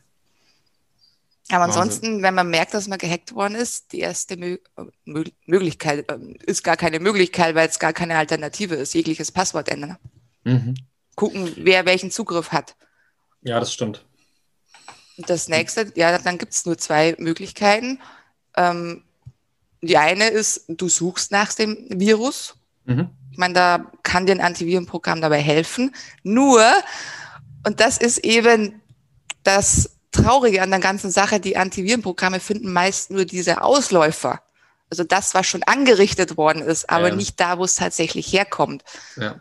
aber 1.50 1.64
Wahnsinn. 1.64 1.82
ansonsten, 1.82 2.22
wenn 2.22 2.34
man 2.34 2.48
merkt, 2.48 2.72
dass 2.72 2.88
man 2.88 2.98
gehackt 2.98 3.34
worden 3.34 3.54
ist, 3.54 3.92
die 3.92 4.00
erste 4.00 4.37
Mö 4.38 4.56
Mö 5.04 5.24
Möglichkeit 5.44 6.10
äh, 6.10 6.18
ist 6.46 6.64
gar 6.64 6.76
keine 6.76 7.00
Möglichkeit, 7.00 7.54
weil 7.54 7.68
es 7.68 7.78
gar 7.78 7.92
keine 7.92 8.16
Alternative 8.16 8.76
ist, 8.76 8.94
jegliches 8.94 9.30
Passwort 9.30 9.68
ändern. 9.68 9.98
Mhm. 10.44 10.74
Gucken, 11.16 11.52
wer 11.56 11.84
welchen 11.84 12.10
Zugriff 12.10 12.50
hat. 12.50 12.76
Ja, 13.42 13.60
das 13.60 13.74
stimmt. 13.74 14.04
Und 15.16 15.28
das 15.28 15.48
nächste, 15.48 15.92
ja, 15.96 16.18
dann 16.18 16.38
gibt 16.38 16.54
es 16.54 16.64
nur 16.64 16.78
zwei 16.78 17.14
Möglichkeiten. 17.18 18.00
Ähm, 18.56 19.04
die 19.87 19.99
eine 19.99 20.29
ist, 20.29 20.64
du 20.68 20.88
suchst 20.88 21.31
nach 21.33 21.53
dem 21.53 21.87
Virus. 21.90 22.57
Mhm. 22.85 23.11
Ich 23.31 23.38
meine, 23.38 23.55
da 23.55 23.90
kann 24.03 24.27
dir 24.27 24.33
ein 24.33 24.40
Antivirenprogramm 24.40 25.20
dabei 25.20 25.40
helfen. 25.40 25.94
Nur, 26.23 26.64
und 27.66 27.81
das 27.81 27.99
ist 27.99 28.18
eben 28.18 28.81
das 29.42 29.90
Traurige 30.12 30.62
an 30.62 30.70
der 30.70 30.81
ganzen 30.81 31.11
Sache, 31.11 31.40
die 31.40 31.57
Antivirenprogramme 31.57 32.38
finden 32.38 32.73
meist 32.73 33.11
nur 33.11 33.25
diese 33.25 33.62
Ausläufer. 33.62 34.40
Also 34.90 35.03
das, 35.03 35.35
was 35.35 35.47
schon 35.47 35.64
angerichtet 35.64 36.37
worden 36.37 36.62
ist, 36.62 36.88
aber 36.88 37.09
Ja. 37.09 37.14
nicht 37.16 37.40
da, 37.40 37.59
wo 37.59 37.64
es 37.64 37.75
tatsächlich 37.75 38.33
herkommt. 38.33 38.85
Ja. 39.16 39.40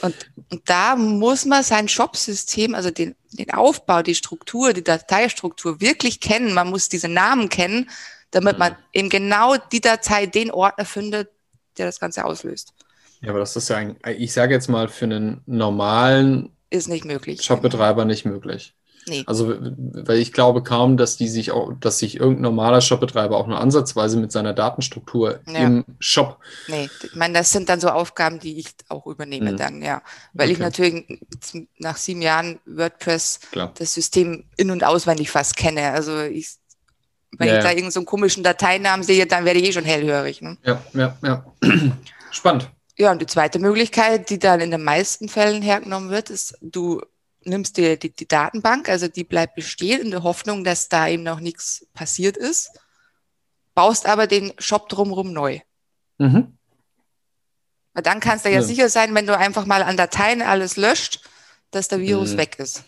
Und, 0.00 0.14
und 0.50 0.68
da 0.68 0.96
muss 0.96 1.44
man 1.44 1.62
sein 1.62 1.88
Shop-System, 1.88 2.74
also 2.74 2.90
den, 2.90 3.14
den 3.32 3.52
Aufbau, 3.52 4.02
die 4.02 4.14
Struktur, 4.14 4.72
die 4.72 4.84
Dateistruktur 4.84 5.80
wirklich 5.80 6.20
kennen. 6.20 6.54
Man 6.54 6.70
muss 6.70 6.88
diese 6.88 7.08
Namen 7.08 7.48
kennen, 7.48 7.90
damit 8.30 8.54
Mhm. 8.54 8.58
man 8.58 8.76
eben 8.92 9.08
genau 9.08 9.56
die 9.72 9.80
Datei, 9.80 10.26
den 10.26 10.50
Ordner 10.50 10.84
findet, 10.84 11.30
der 11.76 11.86
das 11.86 12.00
Ganze 12.00 12.24
auslöst. 12.24 12.72
ja, 13.20 13.30
aber 13.30 13.38
das 13.40 13.56
ist 13.56 13.68
ja, 13.68 13.76
ein, 13.76 13.96
ich 14.18 14.32
sage 14.32 14.54
jetzt 14.54 14.68
mal, 14.68 14.88
für 14.88 15.04
einen 15.06 15.42
normalen 15.46 16.50
Ist 16.70 16.88
nicht 16.88 17.04
möglich. 17.04 17.42
Shopbetreiber 17.42 18.04
nicht 18.04 18.24
möglich. 18.24 18.74
Nee. 19.06 19.22
Also, 19.26 19.56
weil 19.58 20.18
ich 20.18 20.32
glaube 20.34 20.62
kaum, 20.62 20.98
dass 20.98 21.16
die 21.16 21.28
sich 21.28 21.50
auch, 21.50 21.72
dass 21.80 21.98
sich 21.98 22.16
irgendein 22.20 22.42
normaler 22.42 22.82
Shopbetreiber 22.82 23.38
auch 23.38 23.46
nur 23.46 23.58
ansatzweise 23.58 24.18
mit 24.18 24.30
seiner 24.32 24.52
Datenstruktur 24.52 25.40
Ja. 25.46 25.60
im 25.60 25.84
Shop. 25.98 26.38
Nee, 26.66 26.90
ich 27.02 27.14
meine, 27.16 27.32
das 27.38 27.50
sind 27.50 27.70
dann 27.70 27.80
so 27.80 27.88
Aufgaben, 27.88 28.38
die 28.38 28.58
ich 28.58 28.66
auch 28.90 29.06
übernehme 29.06 29.52
Mhm. 29.52 29.56
dann, 29.56 29.82
ja. 29.82 30.02
Weil 30.34 30.50
ich 30.50 30.56
Okay. 30.58 30.62
natürlich 30.64 31.20
nach 31.78 31.96
sieben 31.96 32.20
Jahren 32.20 32.58
WordPress 32.66 33.40
Klar. 33.50 33.72
das 33.78 33.94
System 33.94 34.44
in- 34.58 34.70
und 34.70 34.84
auswendig 34.84 35.30
fast 35.30 35.56
kenne. 35.56 35.90
Also 35.92 36.20
ich, 36.20 36.50
wenn 37.36 37.48
Ja, 37.48 37.56
ich 37.58 37.62
da 37.62 37.68
irgendeinen 37.70 37.90
so 37.92 38.04
komischen 38.04 38.42
Dateinamen 38.42 39.04
sehe, 39.04 39.26
dann 39.26 39.44
werde 39.44 39.60
ich 39.60 39.66
eh 39.68 39.72
schon 39.72 39.84
hellhörig. 39.84 40.40
Ne? 40.40 40.56
Ja, 40.64 40.82
ja, 40.94 41.16
ja. 41.22 41.44
Spannend. 42.30 42.70
Ja, 42.96 43.12
und 43.12 43.20
die 43.22 43.26
zweite 43.26 43.58
Möglichkeit, 43.58 44.28
die 44.30 44.38
dann 44.38 44.60
in 44.60 44.70
den 44.70 44.82
meisten 44.82 45.28
Fällen 45.28 45.62
hergenommen 45.62 46.10
wird, 46.10 46.30
ist, 46.30 46.56
du 46.60 47.00
nimmst 47.44 47.76
dir 47.76 47.96
die, 47.96 48.10
die 48.10 48.26
Datenbank, 48.26 48.88
also 48.88 49.06
die 49.08 49.24
bleibt 49.24 49.54
bestehen 49.54 50.00
in 50.00 50.10
der 50.10 50.22
Hoffnung, 50.24 50.64
dass 50.64 50.88
da 50.88 51.06
eben 51.08 51.22
noch 51.22 51.40
nichts 51.40 51.86
passiert 51.94 52.36
ist, 52.36 52.70
baust 53.74 54.06
aber 54.06 54.26
den 54.26 54.52
Shop 54.58 54.88
drumherum 54.88 55.32
neu. 55.32 55.60
Mhm. 56.18 56.58
Weil 57.94 58.02
dann 58.02 58.20
kannst 58.20 58.44
du 58.44 58.50
ja, 58.50 58.56
Ja. 58.56 58.62
sicher 58.62 58.88
sein, 58.88 59.14
wenn 59.14 59.26
du 59.26 59.36
einfach 59.36 59.64
mal 59.64 59.82
an 59.82 59.96
Dateien 59.96 60.42
alles 60.42 60.76
löscht, 60.76 61.20
dass 61.70 61.88
der 61.88 62.00
Virus 62.00 62.32
Mhm. 62.32 62.38
weg 62.38 62.58
ist. 62.58 62.82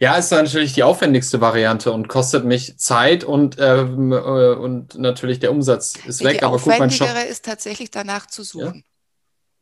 Ja, 0.00 0.16
ist 0.16 0.32
natürlich 0.32 0.72
die 0.72 0.82
aufwendigste 0.82 1.40
Variante 1.40 1.92
und 1.92 2.08
kostet 2.08 2.44
mich 2.44 2.78
Zeit 2.78 3.22
und, 3.22 3.56
ähm, 3.60 4.10
äh, 4.12 4.16
und 4.16 4.98
natürlich 4.98 5.38
der 5.38 5.52
Umsatz 5.52 5.94
ist 6.06 6.24
weg. 6.24 6.38
die 6.38 6.42
Aber 6.44 6.58
gut, 6.58 6.66
mein 6.78 6.90
Shop. 6.90 7.06
aufwendigere 7.06 7.30
ist 7.30 7.44
tatsächlich 7.44 7.90
danach 7.90 8.26
zu 8.26 8.42
suchen. 8.42 8.84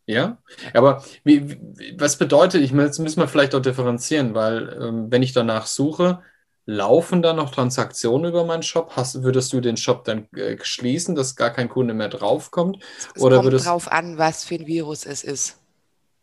Ja, 0.07 0.39
aber 0.75 1.05
wie, 1.23 1.51
wie, 1.51 1.95
was 1.99 2.17
bedeutet, 2.17 2.63
ich 2.63 2.73
jetzt 2.73 2.99
müssen 2.99 3.21
wir 3.21 3.29
vielleicht 3.29 3.55
auch 3.55 3.61
differenzieren, 3.61 4.35
weil 4.35 4.77
ähm, 4.83 5.07
wenn 5.13 5.23
ich 5.23 5.33
danach 5.33 5.67
suche, 5.67 6.23
laufen 6.67 7.23
da 7.23 7.33
noch 7.33 7.51
Transaktionen 7.53 8.29
über 8.31 8.45
meinen 8.45 8.63
Shop? 8.63 8.93
Hast, 8.97 9.23
würdest 9.23 9.53
du 9.53 9.61
den 9.61 9.77
Shop 9.77 10.05
dann 10.05 10.27
äh, 10.33 10.57
schließen, 10.63 11.15
dass 11.15 11.37
gar 11.37 11.51
kein 11.51 11.69
Kunde 11.69 11.95
mehr 11.95 12.09
draufkommt? 12.09 12.83
Es 13.15 13.23
Oder 13.23 13.37
kommt 13.37 13.47
würdest- 13.47 13.67
drauf 13.67 13.91
an, 13.93 14.19
was 14.19 14.45
für 14.45 14.55
ein 14.57 14.67
Virus 14.67 15.05
es 15.05 15.23
ist. 15.23 15.59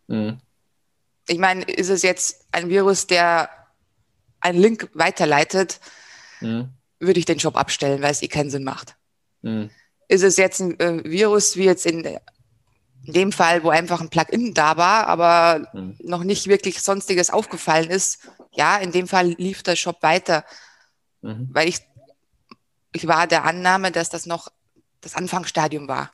Hm. 0.10 0.40
Ich 1.28 1.38
meine, 1.38 1.64
ist 1.64 1.90
es 1.90 2.02
jetzt 2.02 2.46
ein 2.52 2.70
Virus, 2.70 3.08
der 3.08 3.50
einen 4.40 4.60
Link 4.60 4.90
weiterleitet, 4.94 5.80
Hm. 6.40 6.70
würde 7.00 7.20
ich 7.20 7.26
den 7.26 7.40
Shop 7.40 7.56
abstellen, 7.56 8.02
weil 8.02 8.12
es 8.12 8.22
eh 8.22 8.28
keinen 8.28 8.50
Sinn 8.50 8.64
macht. 8.64 8.96
Hm. 9.44 9.70
Ist 10.08 10.24
es 10.24 10.38
jetzt 10.38 10.60
ein 10.60 10.80
äh, 10.80 11.04
Virus, 11.04 11.56
wie 11.56 11.66
jetzt 11.66 11.86
in, 11.86 12.04
dem 13.08 13.32
Fall, 13.32 13.64
wo 13.64 13.70
einfach 13.70 14.02
ein 14.02 14.10
Plugin 14.10 14.54
da 14.54 14.78
war, 14.78 15.08
aber 15.08 15.68
Hm. 15.72 15.96
noch 16.00 16.24
nicht 16.24 16.48
wirklich 16.48 16.82
Sonstiges 16.82 17.30
aufgefallen 17.30 17.90
ist, 17.90 18.28
ja, 18.54 18.78
in 18.78 18.92
dem 18.92 19.08
Fall 19.08 19.28
lief 19.38 19.64
der 19.64 19.76
Shop 19.76 20.02
weiter, 20.04 20.44
Mhm. 21.22 21.50
weil 21.52 21.68
ich, 21.68 21.80
ich 22.94 23.08
war 23.08 23.28
der 23.28 23.44
Annahme, 23.46 23.92
dass 23.92 24.10
das 24.10 24.26
noch 24.26 24.50
das 25.02 25.16
Anfangsstadium 25.16 25.88
war. 25.88 26.12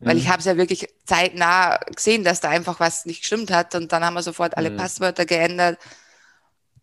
Weil 0.00 0.14
Mhm. 0.14 0.20
ich 0.20 0.28
habe 0.28 0.38
es 0.38 0.44
ja 0.44 0.56
wirklich 0.56 0.88
zeitnah 1.06 1.78
gesehen, 1.94 2.22
dass 2.24 2.40
da 2.40 2.50
einfach 2.50 2.78
was 2.78 3.04
nicht 3.04 3.22
gestimmt 3.22 3.50
hat 3.50 3.74
und 3.74 3.90
dann 3.90 4.04
haben 4.04 4.14
wir 4.14 4.22
sofort 4.22 4.56
alle 4.56 4.70
Mhm. 4.70 4.76
Passwörter 4.76 5.26
geändert 5.26 5.78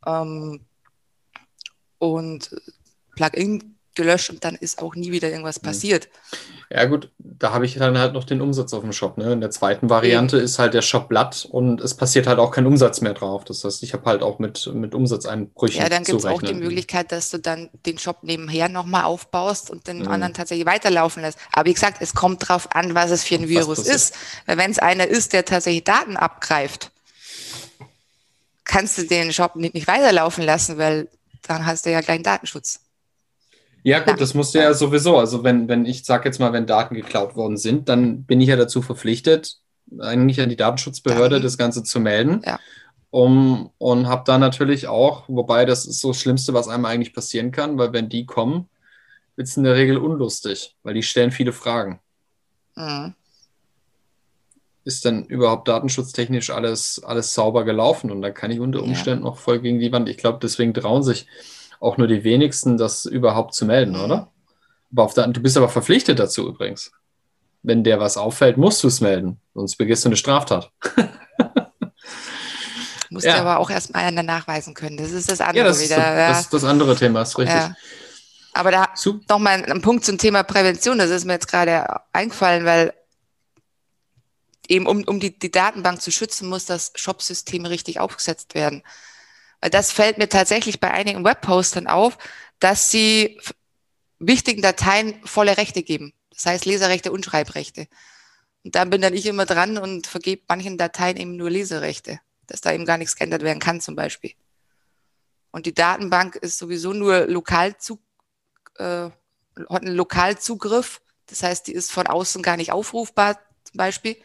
ähm, 0.06 0.65
und 2.13 2.56
Plugin 3.15 3.72
gelöscht 3.96 4.30
und 4.30 4.44
dann 4.44 4.56
ist 4.56 4.82
auch 4.82 4.94
nie 4.96 5.12
wieder 5.13 5.30
irgendwas 5.30 5.62
Mhm. 5.62 5.65
passiert. 5.68 6.10
Ja, 6.70 6.84
gut, 6.86 7.12
da 7.20 7.54
habe 7.54 7.65
ich 7.65 7.76
dann 7.76 7.98
halt 7.98 8.12
noch 8.13 8.26
den 8.26 8.41
Umsatz 8.41 8.74
auf 8.74 8.82
dem 8.82 8.91
Shop. 8.91 9.18
Ne? 9.18 9.32
In 9.34 9.39
der 9.39 9.52
zweiten 9.52 9.89
Variante 9.89 10.36
ist 10.38 10.60
halt 10.60 10.74
der 10.74 10.82
Shop 10.82 11.08
blatt 11.08 11.48
und 11.50 11.80
es 11.80 11.94
passiert 11.94 12.28
halt 12.28 12.39
auch 12.39 12.52
kein 12.52 12.65
Umsatz 12.65 13.00
mehr 13.00 13.13
drauf. 13.13 13.46
Das 13.46 13.63
heißt, 13.63 13.84
ich 13.84 13.94
habe 13.94 14.04
halt 14.06 14.22
auch 14.24 14.39
mit, 14.39 14.68
mit 14.74 14.94
Umsatzeinbrüchen 14.96 15.80
Ja, 15.82 15.88
dann 15.88 16.04
gibt 16.04 16.18
es 16.20 16.26
auch 16.26 16.41
die. 16.41 16.54
Möglichkeit, 16.56 17.12
dass 17.13 17.30
du 17.30 17.38
dann 17.38 17.70
den 17.86 17.98
Shop 18.00 18.18
nebenher 18.24 18.68
nochmal 18.68 19.04
aufbaust 19.06 19.70
und 19.70 19.88
den 19.88 20.00
Mhm. 20.00 20.08
anderen 20.10 20.34
tatsächlich 20.34 20.65
weiterlaufen 20.65 21.22
lässt. 21.22 21.38
Aber 21.54 21.70
wie 21.70 21.74
gesagt, 21.74 21.98
es 22.02 22.13
kommt 22.15 22.50
drauf 22.50 22.76
an, 22.76 22.96
was 22.96 23.12
es 23.12 23.24
für 23.24 23.36
ein 23.36 23.48
Virus 23.48 23.80
ist. 23.88 24.15
Weil 24.48 24.58
wenn 24.58 24.72
es 24.72 24.80
einer 24.80 25.08
ist, 25.08 25.32
der 25.32 25.46
tatsächlich 25.46 25.84
Daten 25.86 26.18
abgreift, 26.18 26.91
kannst 28.63 28.98
du 28.98 29.04
den 29.04 29.32
Shop 29.32 29.56
nicht, 29.56 29.74
nicht 29.76 29.88
weiterlaufen 29.88 30.44
lassen, 30.44 30.78
weil 30.78 31.08
dann 31.48 31.66
hast 31.66 31.86
du 31.86 31.92
ja 31.92 32.02
gleich 32.02 32.16
einen 32.16 32.24
Datenschutz. 32.24 32.82
Ja, 33.84 34.00
gut, 34.00 34.20
das 34.20 34.34
musst 34.34 34.56
du 34.56 34.60
ja 34.60 34.74
sowieso. 34.74 35.18
Also 35.18 35.44
wenn, 35.44 35.68
wenn 35.68 35.86
ich 35.86 36.04
sage 36.06 36.28
jetzt 36.28 36.40
mal, 36.40 36.52
wenn 36.54 36.66
Daten 36.66 36.96
geklaut 36.96 37.36
worden 37.36 37.56
sind, 37.58 37.88
dann 37.88 38.24
bin 38.24 38.42
ich 38.42 38.48
ja 38.50 38.56
dazu 38.56 38.82
verpflichtet, 38.82 39.58
eigentlich 40.00 40.42
an 40.42 40.50
die 40.50 40.56
Datenschutzbehörde 40.56 41.36
Dann- 41.36 41.44
das 41.44 41.58
Ganze 41.58 41.84
zu 41.84 42.00
melden. 42.00 42.42
Ja. 42.46 42.60
Um, 43.12 43.70
und 43.78 44.08
habe 44.08 44.24
da 44.26 44.38
natürlich 44.38 44.88
auch, 44.88 45.24
wobei 45.30 45.66
das 45.66 45.86
ist 45.86 46.02
so 46.02 46.10
das 46.10 46.20
Schlimmste, 46.20 46.54
was 46.54 46.68
einem 46.68 46.84
eigentlich 46.84 47.14
passieren 47.14 47.52
kann, 47.52 47.78
weil 47.78 47.94
wenn 47.94 48.10
die 48.10 48.26
kommen, 48.26 48.68
wird 49.38 49.48
es 49.48 49.56
in 49.56 49.64
der 49.64 49.76
Regel 49.76 49.98
unlustig, 49.98 50.76
weil 50.84 50.96
die 50.96 51.04
stellen 51.04 51.32
viele 51.32 51.54
Fragen. 51.54 52.02
Mhm. 52.76 53.14
Ist 54.86 55.04
dann 55.04 55.26
überhaupt 55.26 55.67
datenschutztechnisch 55.67 56.52
alles, 56.52 57.02
alles 57.04 57.34
sauber 57.34 57.65
gelaufen? 57.65 58.12
Und 58.12 58.21
da 58.21 58.30
kann 58.32 58.52
ich 58.52 58.60
unter 58.60 58.80
Ja. 58.80 58.86
Umständen 58.86 59.24
noch 59.26 59.38
voll 59.38 59.60
gegen 59.60 59.80
die 59.80 59.91
Wand. 59.91 60.08
Ich 60.08 60.17
glaube, 60.17 60.39
deswegen 60.41 60.74
trauen 60.74 61.04
sich 61.04 61.28
auch 61.80 61.98
nur 61.98 62.08
die 62.08 62.24
wenigsten, 62.24 62.78
das 62.78 63.06
überhaupt 63.06 63.54
zu 63.56 63.65
melden, 63.65 63.93
Mhm. 63.98 64.04
oder? 64.04 64.32
Aber 64.93 65.04
auf 65.04 65.13
der, 65.13 65.28
du 65.28 65.41
bist 65.41 65.58
aber 65.58 65.67
verpflichtet 65.69 66.19
dazu 66.19 66.48
übrigens. 66.48 66.91
Wenn 67.63 67.84
dir 67.84 68.00
was 68.00 68.15
auffällt, 68.15 68.58
musst 68.58 68.84
du 68.84 68.88
es 68.88 69.02
melden, 69.02 69.39
sonst 69.56 69.76
begehst 69.78 70.06
du 70.06 70.10
eine 70.10 70.17
Straftat. 70.17 70.69
Musst 73.10 73.26
Ja. 73.26 73.36
du 73.36 73.41
aber 73.41 73.60
auch 73.60 73.69
erstmal 73.69 74.04
einer 74.04 74.24
nachweisen 74.24 74.74
können. 74.74 74.98
Das 74.98 75.12
ist 75.12 75.30
das 75.32 75.39
andere 75.41 75.60
Ja, 75.60 75.63
das 75.65 75.78
ist 75.82 75.89
wieder. 75.89 75.98
ja. 75.98 76.30
das, 76.30 76.50
das 76.50 76.63
andere 76.63 76.95
Thema, 76.95 77.21
ist 77.21 77.38
richtig. 77.38 77.56
Ja. 77.56 77.76
Aber 78.54 78.71
da 78.71 78.88
nochmal 79.30 79.63
ein 79.65 79.82
Punkt 79.82 80.06
zum 80.06 80.17
Thema 80.17 80.43
Prävention, 80.43 80.98
das 80.98 81.10
ist 81.10 81.26
mir 81.26 81.34
jetzt 81.34 81.48
gerade 81.48 81.86
eingefallen, 82.13 82.65
weil 82.65 82.93
eben 84.69 84.88
um, 84.88 85.04
um 85.04 85.19
die, 85.19 85.38
die 85.38 85.51
Datenbank 85.51 86.01
zu 86.01 86.12
schützen, 86.12 86.49
muss 86.49 86.65
das 86.65 86.91
Shop-System 86.95 87.65
richtig 87.65 87.99
aufgesetzt 87.99 88.56
werden. 88.56 88.84
Weil 89.62 89.69
das 89.69 89.91
fällt 89.91 90.17
mir 90.17 90.30
tatsächlich 90.30 90.80
bei 90.80 90.91
einigen 90.91 91.23
Webpostern 91.23 91.88
auf, 91.88 92.17
dass 92.60 92.91
sie 92.91 93.39
wichtigen 94.19 94.62
Dateien 94.62 95.19
volle 95.25 95.58
Rechte 95.58 95.84
geben. 95.84 96.13
Das 96.32 96.45
heißt 96.45 96.65
Leserechte 96.65 97.12
und 97.12 97.25
Schreibrechte. 97.25 97.88
Und 98.63 98.75
da 98.75 98.86
bin 98.86 99.01
dann 99.01 99.13
ich 99.13 99.25
immer 99.25 99.45
dran 99.45 99.78
und 99.78 100.08
vergebe 100.08 100.43
manchen 100.47 100.78
Dateien 100.78 101.17
eben 101.17 101.36
nur 101.36 101.49
Leserechte, 101.49 102.19
dass 102.47 102.62
da 102.62 102.73
eben 102.73 102.86
gar 102.86 102.97
nichts 102.97 103.15
geändert 103.15 103.43
werden 103.43 103.60
kann 103.60 103.82
zum 103.82 103.95
Beispiel. 103.95 104.34
Und 105.51 105.65
die 105.65 105.73
Datenbank 105.73 106.36
ist 106.36 106.58
sowieso 106.58 106.91
nur 106.91 107.28
lokal 107.28 107.78
zu, 107.78 107.99
äh, 108.78 109.10
hat 109.69 109.82
einen 109.84 109.95
Lokalzugriff. 109.95 111.01
Das 111.28 111.43
heißt, 111.43 111.67
die 111.67 111.73
ist 111.73 111.91
von 111.91 112.08
außen 112.08 112.43
gar 112.43 112.58
nicht 112.58 112.71
aufrufbar, 112.71 113.39
zum 113.63 113.78
Beispiel. 113.78 114.17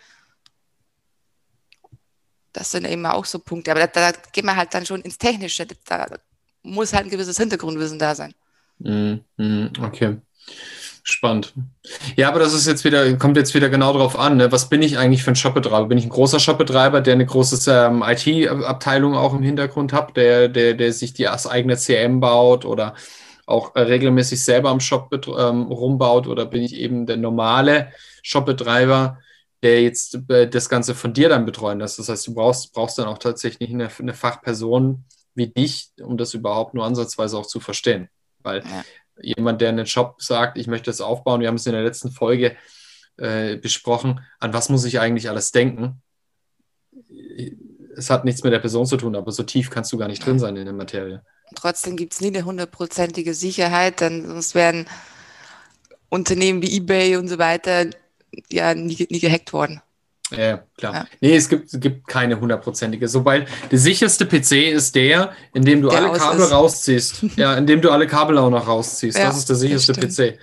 Das 2.52 2.70
sind 2.70 2.86
eben 2.86 3.06
auch 3.06 3.24
so 3.24 3.38
Punkte. 3.38 3.70
Aber 3.70 3.80
da, 3.80 3.86
da 3.86 4.12
gehen 4.32 4.46
wir 4.46 4.56
halt 4.56 4.74
dann 4.74 4.86
schon 4.86 5.00
ins 5.02 5.18
Technische. 5.18 5.66
Da 5.86 6.06
muss 6.62 6.92
halt 6.92 7.04
ein 7.04 7.10
gewisses 7.10 7.36
Hintergrundwissen 7.36 7.98
da 7.98 8.14
sein. 8.14 8.34
Mhm, 8.78 9.24
mhm, 9.36 9.72
okay. 9.82 10.16
Spannend. 11.02 11.54
Ja, 12.16 12.28
aber 12.28 12.40
das 12.40 12.52
ist 12.52 12.66
jetzt 12.66 12.84
wieder, 12.84 13.12
kommt 13.16 13.36
jetzt 13.36 13.54
wieder 13.54 13.68
genau 13.68 13.92
drauf 13.92 14.18
an. 14.18 14.36
Ne? 14.36 14.52
Was 14.52 14.68
bin 14.68 14.82
ich 14.82 14.98
eigentlich 14.98 15.22
für 15.22 15.30
ein 15.30 15.36
Shopbetreiber? 15.36 15.86
Bin 15.86 15.98
ich 15.98 16.04
ein 16.04 16.10
großer 16.10 16.38
Shopbetreiber, 16.38 17.00
der 17.00 17.14
eine 17.14 17.26
große 17.26 17.70
ähm, 17.72 18.04
IT-Abteilung 18.06 19.14
auch 19.14 19.34
im 19.34 19.42
Hintergrund 19.42 19.92
hat, 19.92 20.16
der, 20.16 20.48
der, 20.48 20.74
der 20.74 20.92
sich 20.92 21.14
die 21.14 21.28
eigene 21.28 21.76
CM 21.76 22.20
baut 22.20 22.64
oder 22.64 22.94
auch 23.46 23.74
äh, 23.74 23.80
regelmäßig 23.80 24.44
selber 24.44 24.70
am 24.70 24.80
Shop 24.80 25.10
ähm, 25.12 25.62
rumbaut? 25.62 26.26
Oder 26.26 26.46
bin 26.46 26.62
ich 26.62 26.74
eben 26.76 27.06
der 27.06 27.16
normale 27.16 27.92
Shopbetreiber, 28.22 29.18
der 29.62 29.82
jetzt 29.82 30.18
äh, 30.28 30.48
das 30.48 30.68
Ganze 30.68 30.94
von 30.94 31.12
dir 31.12 31.28
dann 31.28 31.46
betreuen 31.46 31.80
lässt? 31.80 31.98
Das 31.98 32.08
heißt, 32.08 32.26
du 32.26 32.34
brauchst, 32.34 32.72
brauchst 32.72 32.98
dann 32.98 33.06
auch 33.06 33.18
tatsächlich 33.18 33.70
eine, 33.70 33.88
eine 33.98 34.14
Fachperson 34.14 35.04
wie 35.34 35.48
dich, 35.48 35.90
um 36.00 36.16
das 36.16 36.34
überhaupt 36.34 36.74
nur 36.74 36.84
ansatzweise 36.84 37.38
auch 37.38 37.46
zu 37.46 37.60
verstehen. 37.60 38.08
Weil 38.42 38.62
ja 38.64 38.84
jemand, 39.22 39.60
der 39.60 39.70
einen 39.70 39.86
Shop 39.86 40.20
sagt, 40.22 40.58
ich 40.58 40.66
möchte 40.66 40.90
das 40.90 41.00
aufbauen, 41.00 41.40
wir 41.40 41.48
haben 41.48 41.56
es 41.56 41.66
in 41.66 41.72
der 41.72 41.82
letzten 41.82 42.10
Folge 42.10 42.56
äh, 43.16 43.56
besprochen, 43.56 44.20
an 44.38 44.52
was 44.52 44.68
muss 44.68 44.84
ich 44.84 45.00
eigentlich 45.00 45.28
alles 45.28 45.52
denken? 45.52 46.02
Es 47.96 48.10
hat 48.10 48.24
nichts 48.24 48.42
mit 48.42 48.52
der 48.52 48.60
Person 48.60 48.86
zu 48.86 48.96
tun, 48.96 49.16
aber 49.16 49.32
so 49.32 49.42
tief 49.42 49.70
kannst 49.70 49.92
du 49.92 49.98
gar 49.98 50.08
nicht 50.08 50.24
drin 50.24 50.38
sein 50.38 50.56
in 50.56 50.64
der 50.64 50.74
Materie. 50.74 51.22
Trotzdem 51.54 51.96
gibt 51.96 52.14
es 52.14 52.20
nie 52.20 52.28
eine 52.28 52.44
hundertprozentige 52.44 53.34
Sicherheit, 53.34 54.00
denn 54.00 54.26
sonst 54.26 54.54
werden 54.54 54.86
Unternehmen 56.08 56.62
wie 56.62 56.76
eBay 56.76 57.16
und 57.16 57.28
so 57.28 57.38
weiter 57.38 57.86
ja 58.50 58.74
nie, 58.74 59.06
nie 59.10 59.20
gehackt 59.20 59.52
worden. 59.52 59.80
Ja, 60.36 60.64
klar. 60.76 60.94
Ja. 60.94 61.06
Nee, 61.20 61.36
es 61.36 61.48
gibt, 61.48 61.68
gibt 61.80 62.06
keine 62.06 62.38
hundertprozentige. 62.40 63.08
Sobald 63.08 63.48
der 63.70 63.78
sicherste 63.78 64.26
PC 64.26 64.72
ist 64.72 64.94
der, 64.94 65.32
in 65.52 65.64
dem 65.64 65.82
du 65.82 65.88
der 65.88 65.98
alle 65.98 66.18
Kabel 66.18 66.40
ist. 66.40 66.52
rausziehst. 66.52 67.22
ja, 67.36 67.54
in 67.56 67.66
dem 67.66 67.80
du 67.80 67.90
alle 67.90 68.06
Kabel 68.06 68.38
auch 68.38 68.50
noch 68.50 68.66
rausziehst. 68.66 69.18
Ja, 69.18 69.26
das 69.26 69.38
ist 69.38 69.48
der 69.48 69.56
sicherste 69.56 69.92
PC. 69.92 70.38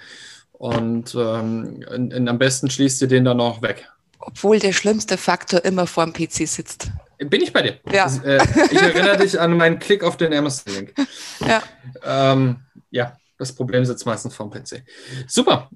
Und 0.51 1.15
ähm, 1.15 1.83
in, 1.93 2.11
in, 2.11 2.27
am 2.27 2.37
besten 2.37 2.69
schließt 2.69 3.01
du 3.01 3.07
den 3.07 3.25
dann 3.25 3.39
auch 3.39 3.61
weg. 3.61 3.87
Obwohl 4.19 4.59
der 4.59 4.73
schlimmste 4.73 5.17
Faktor 5.17 5.63
immer 5.63 5.87
vor 5.87 6.05
dem 6.05 6.13
PC 6.13 6.47
sitzt. 6.47 6.89
Bin 7.19 7.41
ich 7.41 7.53
bei 7.53 7.61
dir. 7.61 7.79
Ja. 7.91 8.05
Das, 8.05 8.19
äh, 8.23 8.39
ich 8.71 8.81
erinnere 8.81 9.17
dich 9.17 9.39
an 9.39 9.55
meinen 9.55 9.79
Klick 9.79 10.03
auf 10.03 10.17
den 10.17 10.33
Amazon-Link. 10.33 10.93
Ja. 11.39 11.63
Ähm, 12.03 12.57
ja, 12.91 13.17
das 13.37 13.53
Problem 13.53 13.85
sitzt 13.85 14.05
meistens 14.05 14.35
vor 14.35 14.49
dem 14.49 14.61
PC. 14.61 14.83
Super. 15.27 15.69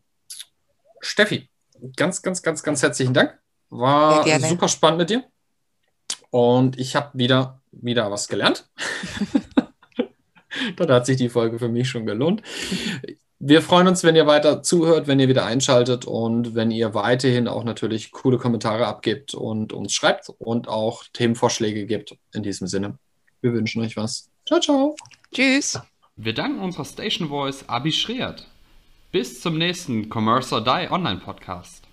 Steffi, 1.00 1.50
ganz, 1.96 2.22
ganz, 2.22 2.41
ganz, 2.41 2.63
ganz 2.63 2.82
herzlichen 2.82 3.13
Dank. 3.13 3.38
War 3.70 4.26
super 4.39 4.67
spannend 4.67 5.00
mit 5.00 5.10
dir. 5.10 5.24
Und 6.30 6.80
ich 6.80 6.96
habe 6.96 7.17
wieder, 7.17 7.62
wieder 7.72 8.12
was 8.12 8.28
gelernt. 8.28 8.70
Dann 10.76 10.91
hat 10.91 11.06
sich 11.06 11.17
die 11.17 11.30
Folge 11.30 11.60
für 11.60 11.70
mich 11.70 11.89
schon 11.89 12.06
gelohnt. 12.06 12.41
Wir 13.39 13.62
freuen 13.62 13.88
uns, 13.88 14.04
wenn 14.04 14.15
ihr 14.15 14.28
weiter 14.28 14.62
zuhört, 14.62 15.08
wenn 15.08 15.20
ihr 15.20 15.28
wieder 15.28 15.46
einschaltet 15.46 16.06
und 16.06 16.54
wenn 16.54 16.70
ihr 16.70 16.94
weiterhin 16.94 17.48
auch 17.48 17.63
natürlich 17.63 18.12
coole 18.12 18.38
Kommentare 18.38 18.86
abgibt 18.86 19.34
und 19.34 19.74
uns 19.74 19.94
schreibt 19.94 20.30
und 20.38 20.67
auch 20.67 21.04
Themenvorschläge 21.13 21.86
gibt. 21.86 22.15
In 22.34 22.44
diesem 22.44 22.67
Sinne, 22.67 23.00
wir 23.41 23.54
wünschen 23.54 23.82
euch 23.82 23.98
was. 23.98 24.30
Ciao, 24.46 24.60
ciao. 24.60 24.96
Tschüss. 25.34 25.80
Wir 26.15 26.34
danken 26.34 26.60
unserer 26.60 26.86
Station 26.86 27.30
Voice 27.30 27.67
Abi 27.67 27.91
Schreert. 27.91 28.46
Bis 29.12 29.41
zum 29.41 29.58
nächsten 29.58 30.10
Commerce 30.10 30.56
or 30.56 30.63
Die 30.63 30.89
Online 30.89 31.19
Podcast. 31.19 31.86